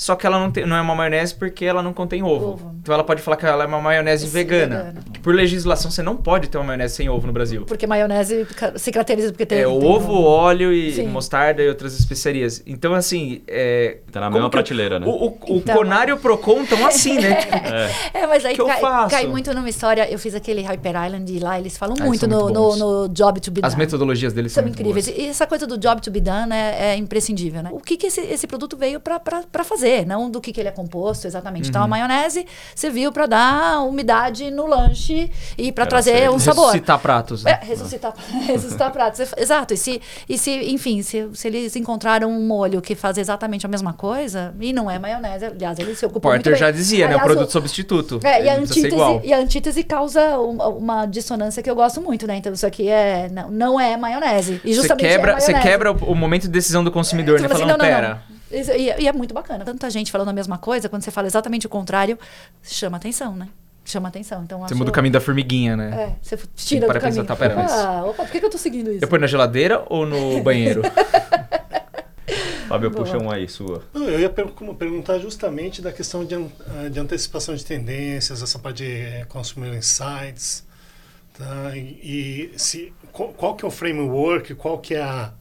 [0.00, 2.52] só que ela não, tem, não é uma maionese porque ela não contém ovo.
[2.52, 2.74] ovo.
[2.80, 4.76] Então ela pode falar que ela é uma maionese vegana.
[4.76, 5.00] vegana.
[5.22, 7.66] Por legislação, você não pode ter uma maionese sem ovo no Brasil.
[7.66, 8.46] Porque maionese
[8.76, 9.58] se caracteriza porque tem.
[9.58, 11.08] É, tem ovo, ovo, óleo e Sim.
[11.08, 12.62] mostarda e outras especiarias.
[12.66, 13.42] Então, assim.
[13.46, 15.06] É, tá na mesma prateleira, né?
[15.06, 17.36] O, o, o então, Conar e o Procon estão assim, né?
[18.14, 18.20] é.
[18.20, 18.26] é.
[18.26, 18.80] mas aí cai,
[19.10, 20.10] cai, muito numa história.
[20.10, 23.08] Eu fiz aquele Hyper Island e lá eles falam ah, muito, no, muito no, no,
[23.10, 23.84] Job to be As done.
[23.84, 25.08] metodologias deles são, são incríveis.
[25.08, 25.18] Boas.
[25.18, 27.68] E essa coisa do Job to be done é, é imprescindível, né?
[27.70, 29.89] O que, que esse, esse produto veio para fazer?
[30.06, 31.64] Não do que, que ele é composto exatamente.
[31.64, 31.70] Uhum.
[31.70, 31.90] Então a uhum.
[31.90, 36.66] maionese serviu para dar umidade no lanche e para trazer um sabor.
[36.66, 37.44] Ressuscitar pratos.
[37.44, 37.52] Né?
[37.52, 38.14] É, ressuscitar,
[38.46, 39.32] ressuscitar pratos.
[39.36, 39.74] Exato.
[39.74, 43.68] E se, e se enfim, se, se eles encontraram um molho que faz exatamente a
[43.68, 47.24] mesma coisa, e não é maionese, aliás, ele se ocupou Porter já dizia, aliás, né?
[47.24, 48.20] O produto o, substituto.
[48.22, 52.26] É, e a, antítese, e a antítese causa uma, uma, dissonância que eu gosto muito,
[52.26, 52.36] né?
[52.36, 54.60] Então isso aqui é, não, não é maionese.
[54.64, 57.42] E justamente você quebra, é Você quebra o, o, momento de decisão do consumidor, é,
[57.42, 57.48] né?
[57.48, 58.20] Falando, assim, não, não, pera...
[58.28, 58.39] Não.
[58.50, 59.64] E, e, é muito bacana.
[59.64, 62.18] Tanta gente falando a mesma coisa, quando você fala exatamente o contrário,
[62.62, 63.48] chama atenção, né?
[63.84, 64.42] Chama atenção.
[64.42, 65.90] Então, você muda o caminho da formiguinha, né?
[66.02, 67.22] É, você tira do caminho.
[67.22, 69.04] Pensar, tá, pera, ah, opa, por que, que eu tô seguindo isso?
[69.04, 70.82] Eu ponho na geladeira ou no banheiro?
[72.68, 73.82] Fábio, puxa um aí, sua.
[73.92, 74.46] eu ia per
[74.78, 79.74] perguntar justamente da questão de, ah, de, antecipação de tendências, essa parte de eh, consumer
[79.74, 80.64] insights,
[81.36, 81.76] tá?
[81.76, 85.32] E, e se, qual, qual, que é o framework, qual que é a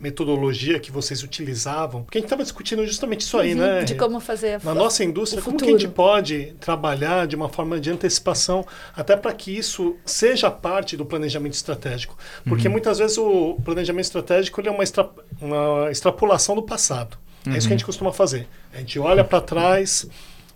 [0.00, 2.02] metodologia que vocês utilizavam.
[2.04, 3.84] Porque a gente estava discutindo justamente isso aí, uhum, né?
[3.84, 7.80] De como fazer Na nossa indústria, como que a gente pode trabalhar de uma forma
[7.80, 12.16] de antecipação, até para que isso seja parte do planejamento estratégico.
[12.46, 12.72] Porque uhum.
[12.72, 15.08] muitas vezes o planejamento estratégico é uma, extra,
[15.40, 17.18] uma extrapolação do passado.
[17.46, 17.54] Uhum.
[17.54, 17.86] É isso que a gente uhum.
[17.86, 18.46] costuma fazer.
[18.72, 20.06] A gente olha para trás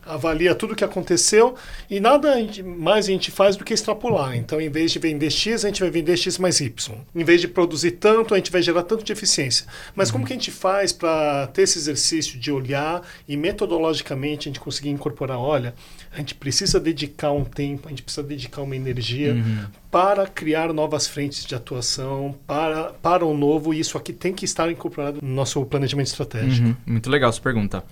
[0.04, 1.54] avalia tudo o que aconteceu
[1.88, 2.34] e nada
[2.64, 4.36] mais a gente faz do que extrapolar.
[4.36, 6.94] Então, em vez de vender X, a gente vai vender X mais Y.
[7.14, 9.66] Em vez de produzir tanto, a gente vai gerar tanto de eficiência.
[9.94, 10.14] Mas uhum.
[10.14, 14.60] como que a gente faz para ter esse exercício de olhar e metodologicamente a gente
[14.60, 15.74] conseguir incorporar, olha,
[16.12, 19.64] a gente precisa dedicar um tempo, a gente precisa dedicar uma energia uhum.
[19.90, 24.44] para criar novas frentes de atuação, para, para o novo, e isso aqui tem que
[24.44, 26.68] estar incorporado no nosso planejamento estratégico.
[26.68, 26.76] Uhum.
[26.86, 27.84] Muito legal essa pergunta.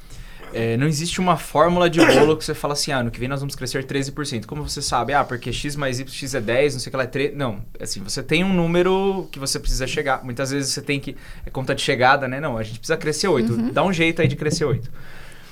[0.53, 3.29] É, não existe uma fórmula de bolo que você fala assim, ah, no que vem
[3.29, 4.47] nós vamos crescer 13%.
[4.47, 5.13] Como você sabe?
[5.13, 7.37] Ah, porque X mais Y, X é 10, não sei o que lá é 3.
[7.37, 10.25] Não, assim, você tem um número que você precisa chegar.
[10.25, 11.17] Muitas vezes você tem que...
[11.47, 12.41] É conta de chegada, né?
[12.41, 13.53] Não, a gente precisa crescer 8.
[13.53, 13.73] Uhum.
[13.73, 14.91] Dá um jeito aí de crescer 8.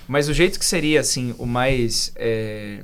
[0.09, 2.13] Mas o jeito que seria, assim, o mais...
[2.17, 2.81] É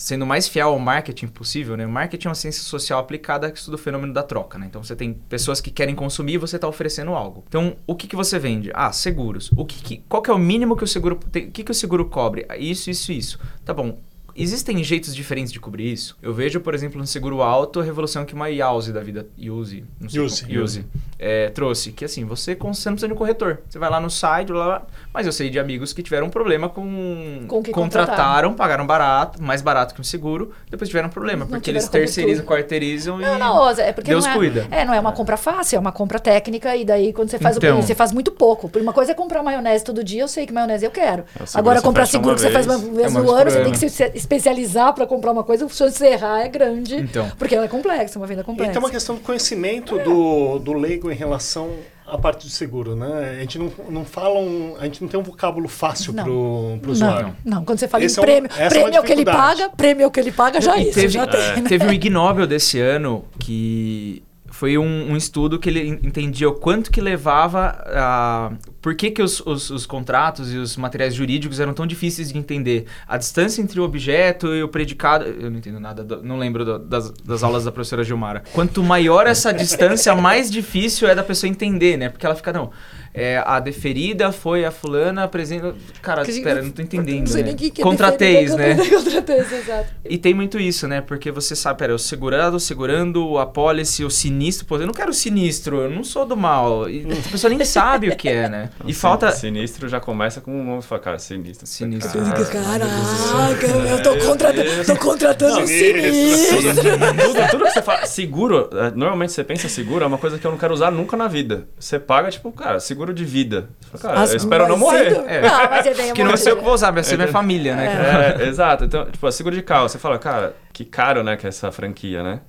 [0.00, 1.84] sendo mais fiel ao marketing possível, né?
[1.84, 4.66] O marketing é uma ciência social aplicada que estuda o fenômeno da troca, né?
[4.66, 7.44] Então você tem pessoas que querem consumir e você está oferecendo algo.
[7.46, 8.70] Então, o que, que você vende?
[8.72, 9.50] Ah, seguros.
[9.54, 11.70] O que, que qual que é o mínimo que o seguro tem, o que, que
[11.70, 12.46] o seguro cobre?
[12.58, 13.38] Isso, isso, isso.
[13.62, 13.98] Tá bom.
[14.34, 16.16] Existem jeitos diferentes de cobrir isso.
[16.22, 19.26] Eu vejo, por exemplo, no seguro alto, a revolução que uma Yause da vida.
[19.38, 19.84] Use.
[20.02, 20.58] Use.
[20.58, 20.84] Use.
[21.18, 23.60] é, trouxe, que assim, você, você não precisa de um corretor.
[23.68, 26.30] Você vai lá no site, lá, lá, mas eu sei de amigos que tiveram um
[26.30, 27.44] problema com...
[27.46, 31.44] Com o que contrataram, pagaram barato, mais barato que um seguro, depois tiveram um problema,
[31.44, 33.24] Não porque eles terceirizam, quarteirizam e...
[33.24, 34.66] Não, não, é porque Deus não é, cuida.
[34.70, 37.56] É, não é uma compra fácil, é uma compra técnica e daí quando você faz
[37.56, 37.78] Então.
[37.78, 38.68] o você faz muito pouco.
[38.68, 41.24] Por uma coisa é comprar maionese todo dia, eu sei que maionese eu quero.
[41.54, 43.14] Agora comprar seguro que você faz uma vez.
[43.14, 45.92] É no ano, você tem que se se especializar para comprar uma coisa, o chance
[45.92, 46.96] de você errar é grande.
[46.96, 47.30] Então.
[47.38, 48.72] Porque ela é complexa, uma venda complexa.
[48.72, 51.70] tem uma questão do conhecimento do, do leigo em relação
[52.06, 53.36] à parte do seguro, né?
[53.38, 56.24] A gente não, não fala um, a gente não tem um vocábulo fácil Não.
[56.24, 57.36] pro, pro Não, usuário.
[57.44, 59.24] não, quando você fala Esse em é prêmio, é uma prêmio é o que ele
[59.24, 61.40] paga, prêmio é o que ele paga, já E isso, teve- já tem.
[61.40, 61.62] né?
[61.68, 64.22] Teve um Ig Nobel desse ano que
[64.60, 68.52] foi um, um estudo que ele en- entendia o quanto que levava a...
[68.82, 72.38] Por que, que os, os- os contratos e os materiais jurídicos eram tão difíceis de
[72.38, 72.84] entender?
[73.08, 75.24] A distância entre o objeto e o predicado...
[75.24, 78.42] Eu não entendo nada, do- não lembro do- das, das aulas da professora Gilmara.
[78.52, 82.10] Quanto maior essa distância, mais difícil é da pessoa entender, né?
[82.10, 82.70] Porque ela fica, não...
[83.12, 85.74] é, a deferida foi a fulana apresenta...
[86.00, 87.46] Cara, Que- espera, não tô entendendo, Não sei né?
[87.48, 88.76] nem o que que é Contrateis, né?
[88.76, 89.88] Contrateis, exato.
[90.04, 91.00] E tem muito isso, né?
[91.00, 94.66] Porque você sabe, pera, o segurado, o segurando, a pólice, o sinistro.
[94.66, 96.88] Pô, eu não quero sinistro, eu não sou do mal.
[96.88, 98.70] E a pessoa nem sabe o que é, né?
[98.86, 99.30] E Sin- falta.
[99.32, 100.82] Sinistro já começa com um nome.
[100.82, 101.66] Fala, cara, sinistro.
[101.66, 102.20] Sinistro.
[102.22, 104.52] Cara, Caraca, eu tô, contra...
[104.84, 106.58] tô contratando um sinistro.
[106.74, 108.06] tudo, tudo que você fala.
[108.06, 111.16] Seguro, é, normalmente você pensa seguro, é uma coisa que eu não quero usar nunca
[111.16, 111.68] na vida.
[111.78, 113.70] Você paga, tipo, cara, seguro de vida.
[113.90, 115.10] Você fala, Cara, As- eu espero não morrer.
[115.10, 115.40] cedo- É.
[115.42, 117.28] Não, mas é bem Que não vai ser eu que vou usar, vai ser minha
[117.28, 118.36] família, né?
[118.40, 118.84] É, exato.
[118.84, 122.22] Então, tipo, seguro de carro, você fala, cara, que caro, né, que é essa franquia,
[122.22, 122.40] né?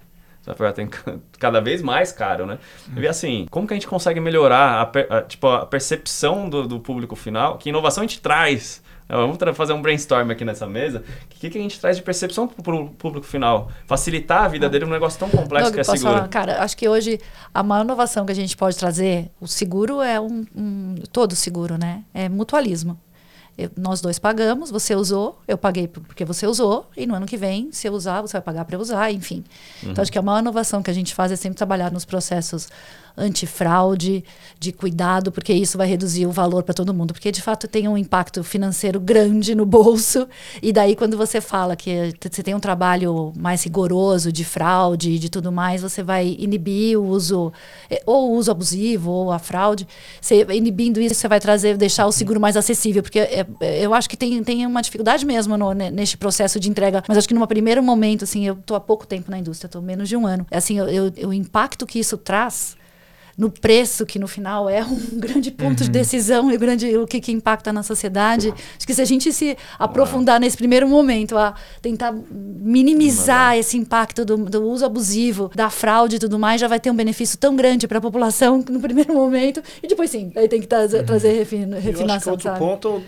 [0.43, 2.57] Você vai tem ca- cada vez mais caro, né?
[2.97, 6.79] E assim, como que a gente consegue melhorar a, a, tipo, a percepção do, do
[6.79, 7.57] público final?
[7.59, 8.81] Que inovação a gente traz?
[9.17, 11.03] Vamos fazer um brainstorm aqui nessa mesa.
[11.25, 13.69] O que, que a gente traz de percepção para o público final?
[13.85, 16.13] Facilitar a vida dele num negócio tão complexo que é seguro.
[16.15, 16.27] falar?
[16.29, 17.19] Cara, acho que hoje
[17.53, 21.77] a maior inovação que a gente pode trazer, o seguro é um, um- todo seguro,
[21.77, 22.03] né?
[22.13, 22.97] É mutualismo.
[23.57, 27.25] Eu- nós dois pagamos, você usou, eu paguei por- porque você usou, e no ano
[27.25, 29.43] que vem, se eu usar, você vai pagar para eu usar, enfim.
[29.83, 32.69] Então, acho que a maior inovação que a gente faz é sempre trabalhar nos processos
[33.17, 34.23] antifraude,
[34.59, 37.13] de cuidado, porque isso vai reduzir o valor para todo mundo.
[37.13, 40.27] Porque, de fato, tem um impacto financeiro grande no bolso.
[40.61, 45.19] E daí, quando você fala que você tem um trabalho mais rigoroso de fraude e
[45.19, 47.51] de tudo mais, você vai inibir o uso,
[47.89, 49.87] eh, ou o uso abusivo, ou a fraude.
[50.19, 53.01] Você, inibindo isso, você vai trazer, deixar o seguro mais acessível.
[53.01, 53.45] Porque é,
[53.81, 57.03] eu acho que tem, tem uma dificuldade mesmo no, ne- neste processo de entrega.
[57.07, 59.81] Mas acho que num primeiro momento, assim, eu estou há pouco tempo na indústria, estou
[59.81, 60.45] menos de um ano.
[60.51, 62.75] Assim, eu, eu- o impacto que isso traz
[63.41, 67.07] no preço, que no final é um grande ponto de decisão e o grande o
[67.07, 68.53] que, que impacta na sociedade.
[68.77, 74.23] Acho que se a gente se aprofundar nesse primeiro momento, a tentar minimizar esse impacto
[74.23, 77.55] do, do uso abusivo, da fraude e tudo mais, já vai ter um benefício tão
[77.55, 79.63] grande para a população no primeiro momento.
[79.81, 82.59] E depois sim, aí tem que trazer, trazer refin, Eu acho que refinação, outro sabe?
[82.59, 83.01] ponto,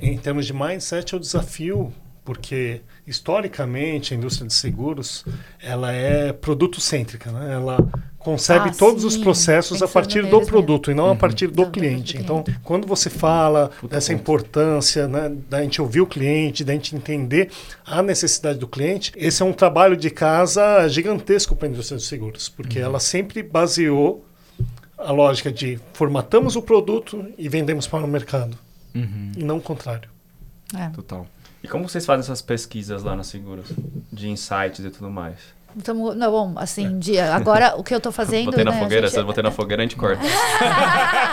[0.00, 1.92] em termos de mindset, é o desafio,
[2.24, 5.24] porque historicamente a indústria de seguros
[5.60, 7.54] ela é produto-cêntrica, né?
[7.54, 7.76] Ela
[8.18, 9.20] concebe Ah, todos os sim.
[9.22, 12.12] processos Tem a partir do produto e não a partir do Não, do cliente.
[12.12, 12.18] cliente.
[12.18, 17.50] Então, quando você fala dessa importância, né, da gente ouvir o cliente, da gente entender
[17.84, 22.04] a necessidade do cliente, esse é um trabalho de casa gigantesco para a indústria de
[22.04, 24.24] seguros, porque ela sempre baseou
[24.96, 28.56] a lógica de formatamos o produto e vendemos para o mercado,
[28.94, 29.32] Uhum.
[29.36, 30.08] e não o contrário.
[30.78, 30.88] É.
[30.90, 31.26] Total.
[31.62, 33.68] E como vocês fazem essas pesquisas lá na Seguros?
[34.12, 35.38] De insights e tudo mais?
[35.76, 38.46] Então, não, bom, assim, de, agora o que eu estou fazendo.
[38.46, 40.22] Botei na né, fogueira, gente- botei na fogueira, a gente corta.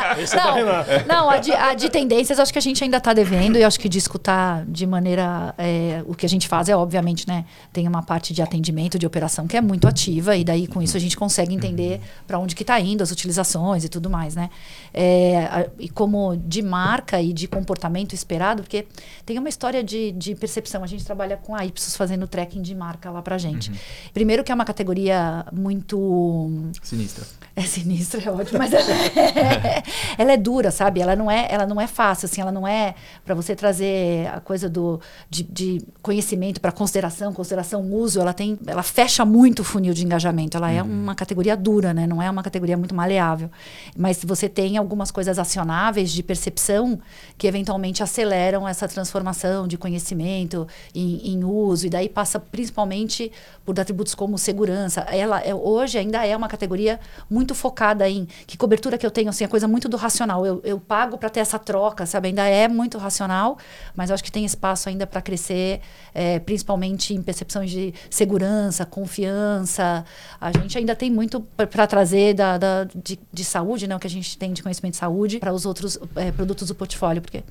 [0.09, 1.05] É da Renata.
[1.07, 3.63] Não, não a, de, a de tendências acho que a gente ainda está devendo e
[3.63, 5.53] acho que de escutar de maneira.
[5.57, 7.45] é, o que a gente faz é, obviamente, né?
[7.71, 10.97] Tem uma parte de atendimento, de operação que é muito ativa, e daí com isso
[10.97, 14.49] a gente consegue entender para onde que está indo, as utilizações e tudo mais, né?
[14.93, 18.87] É, a- e como de marca e de comportamento esperado, porque
[19.25, 20.83] tem uma história de, de percepção.
[20.83, 23.71] A gente trabalha com a Ipsos fazendo tracking de marca lá pra gente.
[24.13, 27.25] Primeiro que é uma categoria muito Sinistra.
[27.61, 29.83] É sinistra, é ótimo, mas ela é,
[30.17, 31.01] ela é dura, sabe?
[31.01, 32.95] Ela não é, ela não é fácil, assim, ela não é
[33.25, 34.99] para você trazer a coisa do
[35.29, 40.03] de, de conhecimento para consideração, consideração uso, ela tem, ela fecha muito o funil de
[40.03, 40.57] engajamento.
[40.57, 42.07] Ela é uma categoria dura, né?
[42.07, 43.49] Não é uma categoria muito maleável.
[43.95, 46.99] Mas você tem algumas coisas acionáveis de percepção
[47.37, 53.31] que eventualmente aceleram essa transformação de conhecimento em, em uso e daí passa principalmente
[53.65, 55.01] por atributos como segurança.
[55.01, 56.99] Ela é, hoje ainda é uma categoria
[57.29, 60.45] muito focada em que cobertura que eu tenho, assim, a coisa muito do racional.
[60.45, 62.29] Eu, eu pago para ter essa troca, sabe?
[62.29, 63.57] Ainda é muito racional,
[63.95, 65.81] mas eu acho que tem espaço ainda para crescer,
[66.13, 70.05] é, principalmente em percepções de segurança, confiança.
[70.39, 73.95] A gente ainda tem muito para trazer da, da de, de, saúde, né?
[73.95, 76.75] O que a gente tem de conhecimento de saúde para os outros é, produtos do
[76.75, 77.43] portfólio, porque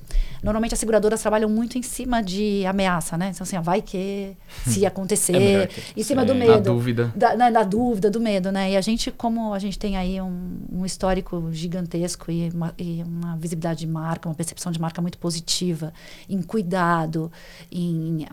[0.43, 3.31] normalmente as seguradoras trabalham muito em cima de ameaça, né?
[3.33, 4.35] Então, assim, vai que
[4.65, 6.53] se acontecer, é que, em cima do medo.
[6.53, 7.13] Da dúvida.
[7.15, 8.71] Da, né, da, dúvida, do medo, né?
[8.71, 13.03] E a gente, como a gente tem aí um, um histórico gigantesco e uma, e
[13.03, 15.93] uma, visibilidade de marca, uma percepção de marca muito positiva,
[16.29, 17.31] em cuidado,
[17.71, 18.25] em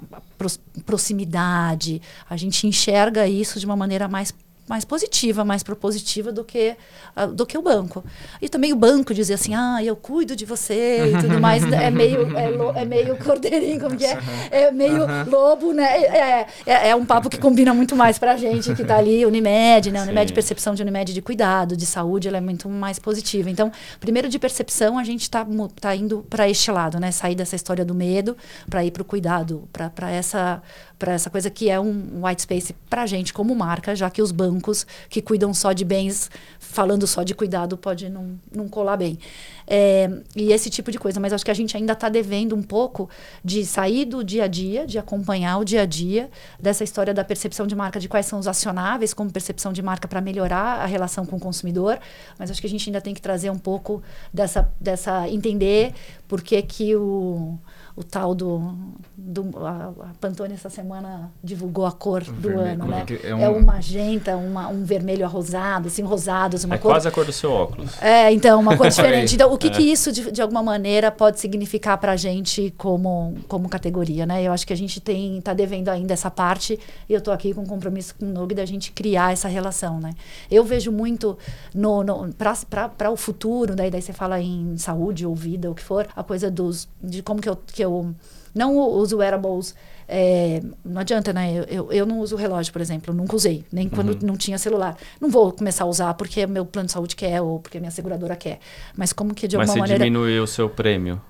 [0.84, 4.32] proximidade, a gente enxerga isso de uma maneira mais
[4.68, 6.76] mais positiva, mais propositiva do que,
[7.16, 8.04] uh, do que o banco.
[8.40, 11.90] E também o banco dizer assim, ah, eu cuido de você e tudo mais, é
[11.90, 14.18] meio, é, lo, é meio cordeirinho, como que é?
[14.50, 15.30] É meio uhum.
[15.30, 15.84] lobo, né?
[15.84, 19.92] É, é, é, um papo que combina muito mais pra gente que tá ali, Unimed,
[19.92, 20.02] né?
[20.02, 20.34] Unimed, Sim.
[20.34, 23.48] percepção de Unimed de cuidado, de saúde, ela é muito mais positiva.
[23.48, 25.46] Então, primeiro de percepção, a gente tá,
[25.80, 27.12] tá indo para este lado, né?
[27.12, 28.36] Sair dessa história do medo
[28.68, 30.62] para ir para o cuidado, para essa
[30.98, 34.22] para essa coisa que é um white space para a gente como marca, já que
[34.22, 38.96] os bancos que cuidam só de bens, falando só de cuidado, pode não, não colar
[38.96, 39.18] bem.
[39.66, 41.20] É, e esse tipo de coisa.
[41.20, 43.10] Mas acho que a gente ainda está devendo um pouco
[43.44, 47.24] de sair do dia a dia, de acompanhar o dia a dia, dessa história da
[47.24, 50.86] percepção de marca, de quais são os acionáveis como percepção de marca para melhorar a
[50.86, 51.98] relação com o consumidor.
[52.38, 55.92] Mas acho que a gente ainda tem que trazer um pouco dessa, dessa entender
[56.28, 57.58] por que, que o
[57.96, 58.74] o tal do.
[59.16, 63.06] do a, a Pantone essa semana divulgou a cor do vermelho, ano, né?
[63.24, 63.40] É, um...
[63.40, 66.92] é um magenta, uma, um vermelho arrosado, assim, rosados, uma é cor.
[66.92, 68.00] quase a cor do seu óculos.
[68.02, 69.34] É, então, uma cor diferente.
[69.34, 69.70] Então, o que, é.
[69.70, 74.42] que isso, de, de alguma maneira, pode significar para a gente como, como categoria, né?
[74.42, 76.78] Eu acho que a gente tem, tá devendo ainda essa parte,
[77.08, 79.98] e eu estou aqui com um compromisso com o Nog da gente criar essa relação,
[79.98, 80.12] né?
[80.50, 81.38] Eu vejo muito
[81.74, 85.82] no, no para o futuro, daí, daí você fala em saúde ou vida, o que
[85.82, 88.14] for, a coisa dos, de como que eu, que eu eu
[88.56, 89.74] não uso wearables
[90.08, 91.52] é, não adianta, né?
[91.52, 94.18] Eu, eu, eu, não uso relógio, por exemplo, eu nunca usei, nem quando uhum.
[94.22, 94.96] não tinha celular.
[95.20, 98.36] Não vou começar a usar porque meu plano de saúde quer ou porque minha seguradora
[98.36, 98.60] quer.
[98.96, 100.04] Mas como que de alguma mas maneira.
[100.04, 101.20] Mas diminuiu o seu prêmio?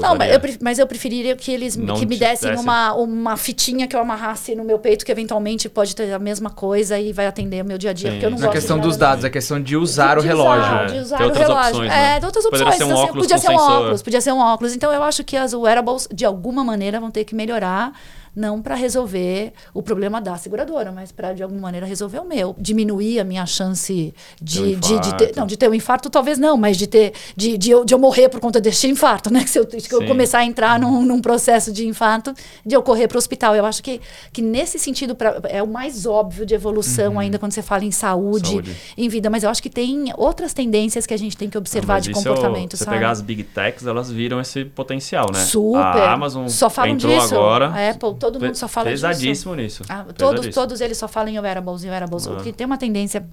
[0.00, 2.62] não, mas eu, mas eu, preferiria que eles que me dessem desse...
[2.62, 6.50] uma, uma fitinha que eu amarrasse no meu peito, que eventualmente pode ter a mesma
[6.50, 8.12] coisa e vai atender o meu dia a dia.
[8.12, 10.62] Porque eu não não é questão dos dados, é questão de usar de, o relógio.
[10.62, 11.70] Usar, de usar o relógio.
[11.70, 12.18] Opções, né?
[12.18, 12.62] É, outras opções.
[12.62, 13.26] Poderia ser um então, óculos.
[13.26, 14.74] Podia ser um óculos, podia ser um óculos.
[14.74, 17.92] Então eu acho que as wearables, de alguma maneira, vão ter que melhorar
[18.34, 22.54] não para resolver o problema da seguradora, mas para de alguma maneira resolver o meu,
[22.58, 26.56] diminuir a minha chance de, de, de, ter, não, de ter um infarto, talvez não,
[26.56, 29.42] mas de ter de, de, eu, de eu morrer por conta deste infarto, né?
[29.44, 32.32] Que se eu, que eu começar a entrar num, num, processo de infarto,
[32.64, 33.54] de eu correr para o hospital.
[33.54, 34.00] Eu acho que,
[34.32, 37.18] que nesse sentido pra, é o mais óbvio de evolução uhum.
[37.20, 40.52] ainda quando você fala em saúde, saúde, em vida, mas eu acho que tem outras
[40.52, 42.76] tendências que a gente tem que observar não, de comportamento.
[42.76, 45.40] Se você pegar as big techs, elas viram esse potencial, né?
[45.40, 45.78] Super.
[45.78, 47.34] A Amazon Só falam entrou disso.
[47.34, 47.68] agora.
[47.68, 49.82] A Apple, todo mundo só fala Pesadíssimo disso.
[49.88, 52.26] Ah, todos, todos eles só falam em wearables, em wearables.
[52.26, 52.32] Ah.
[52.32, 53.26] O que tem uma tendência...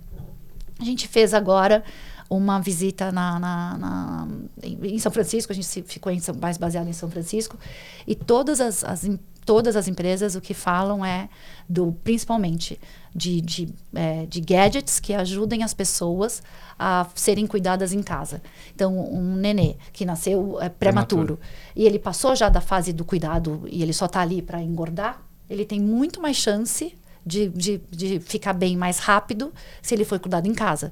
[0.79, 1.83] A gente fez agora
[2.29, 4.27] uma visita na, na, na,
[4.63, 7.57] em São Francisco, a gente ficou em, mais baseado em São Francisco,
[8.05, 9.07] e todas as, as,
[9.45, 11.29] todas as empresas o que falam é
[11.69, 12.79] do principalmente
[13.13, 16.41] de, de, é, de gadgets que ajudem as pessoas
[16.77, 18.41] a serem cuidadas em casa.
[18.73, 21.39] Então, um nenê que nasceu é, prematuro, prematuro.
[21.75, 25.21] e ele passou já da fase do cuidado e ele só está ali para engordar,
[25.49, 26.93] ele tem muito mais chance
[27.25, 30.91] de, de, de ficar bem mais rápido se ele for cuidado em casa.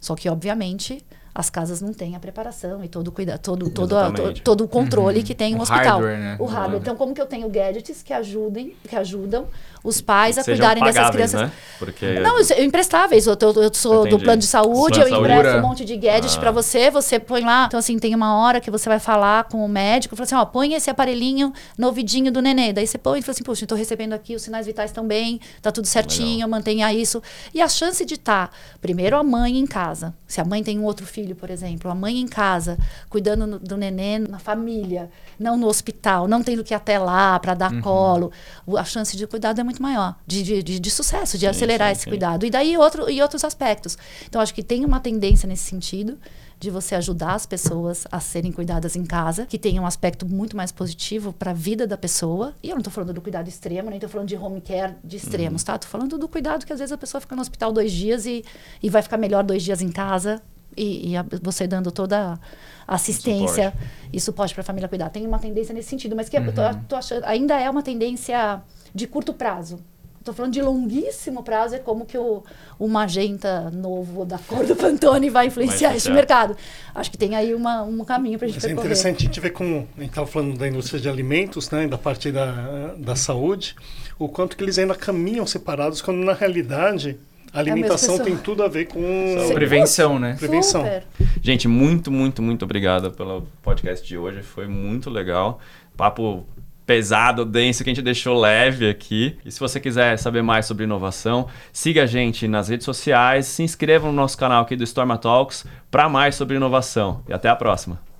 [0.00, 1.04] Só que, obviamente,
[1.34, 4.64] as casas não têm a preparação e todo o cuidado, todo, todo, a, todo, todo
[4.64, 5.24] o controle uhum.
[5.24, 5.98] que tem o um hospital.
[5.98, 6.36] Hardware, né?
[6.38, 6.80] O hardware.
[6.80, 9.46] Então, como que eu tenho gadgets que ajudem, que ajudam
[9.82, 11.40] os pais a cuidarem dessas crianças?
[11.42, 11.52] Né?
[11.78, 13.26] Porque não, emprestáveis.
[13.26, 14.16] Eu, eu, eu sou Entendi.
[14.16, 16.40] do plano de saúde, eu empresto um monte de gadgets ah.
[16.40, 17.64] para você, você põe lá.
[17.66, 20.44] Então, assim, tem uma hora que você vai falar com o médico, fala assim, ó,
[20.44, 22.72] põe esse aparelhinho no ouvidinho do nenê.
[22.72, 25.40] Daí você põe e fala assim, poxa, estou recebendo aqui, os sinais vitais estão bem,
[25.60, 26.48] tá tudo certinho, Legal.
[26.48, 27.20] mantenha isso.
[27.52, 30.14] E a chance de estar, tá, primeiro, a mãe em casa.
[30.28, 32.76] Se a mãe tem um outro filho, por exemplo, a mãe em casa,
[33.08, 35.08] cuidando do neném na família,
[35.38, 37.80] não no hospital, não tendo que ir até lá para dar uhum.
[37.80, 38.32] colo,
[38.76, 41.88] a chance de cuidado é muito maior, de, de, de, de sucesso, de sim, acelerar
[41.88, 42.10] sim, esse sim.
[42.10, 42.44] cuidado.
[42.44, 43.96] E daí outro, e outros aspectos.
[44.26, 46.18] Então, acho que tem uma tendência nesse sentido
[46.58, 50.56] de você ajudar as pessoas a serem cuidadas em casa, que tem um aspecto muito
[50.56, 52.54] mais positivo para a vida da pessoa.
[52.62, 55.16] E eu não estou falando do cuidado extremo, nem estou falando de home care de
[55.16, 55.66] extremos, uhum.
[55.66, 55.74] tá?
[55.74, 58.44] Estou falando do cuidado que às vezes a pessoa fica no hospital dois dias e,
[58.82, 60.42] e vai ficar melhor dois dias em casa.
[60.76, 62.38] E, e a, você dando toda
[62.86, 64.08] a assistência suporte.
[64.12, 65.10] e suporte para a família cuidar.
[65.10, 66.46] Tem uma tendência nesse sentido, mas que uhum.
[66.46, 68.62] eu tô, tô achando, ainda é uma tendência
[68.94, 69.78] de curto prazo
[70.24, 72.42] Estou falando de longuíssimo prazo, é como que o,
[72.78, 76.56] o magenta novo da cor do Pantone vai influenciar Vai esse mercado.
[76.94, 78.86] Acho que tem aí uma, um caminho para a gente Mas é percorrer.
[78.86, 81.98] interessante a gente ver como a gente estava falando da indústria de alimentos, né, da
[81.98, 83.76] parte da, da saúde,
[84.18, 87.18] o quanto que eles ainda caminham separados, quando na realidade
[87.54, 89.54] a alimentação tem tudo a ver com Sim.
[89.54, 90.36] Prevenção, né?
[90.38, 90.82] prevenção.
[90.82, 91.04] Super.
[91.40, 94.42] Gente, muito, muito, muito obrigado pelo podcast de hoje.
[94.42, 95.60] Foi muito legal.
[95.96, 96.44] Papo
[96.84, 99.38] pesado, denso, que a gente deixou leve aqui.
[99.44, 103.62] E se você quiser saber mais sobre inovação, siga a gente nas redes sociais, se
[103.62, 107.22] inscreva no nosso canal aqui do Storma Talks para mais sobre inovação.
[107.28, 108.13] E até a próxima.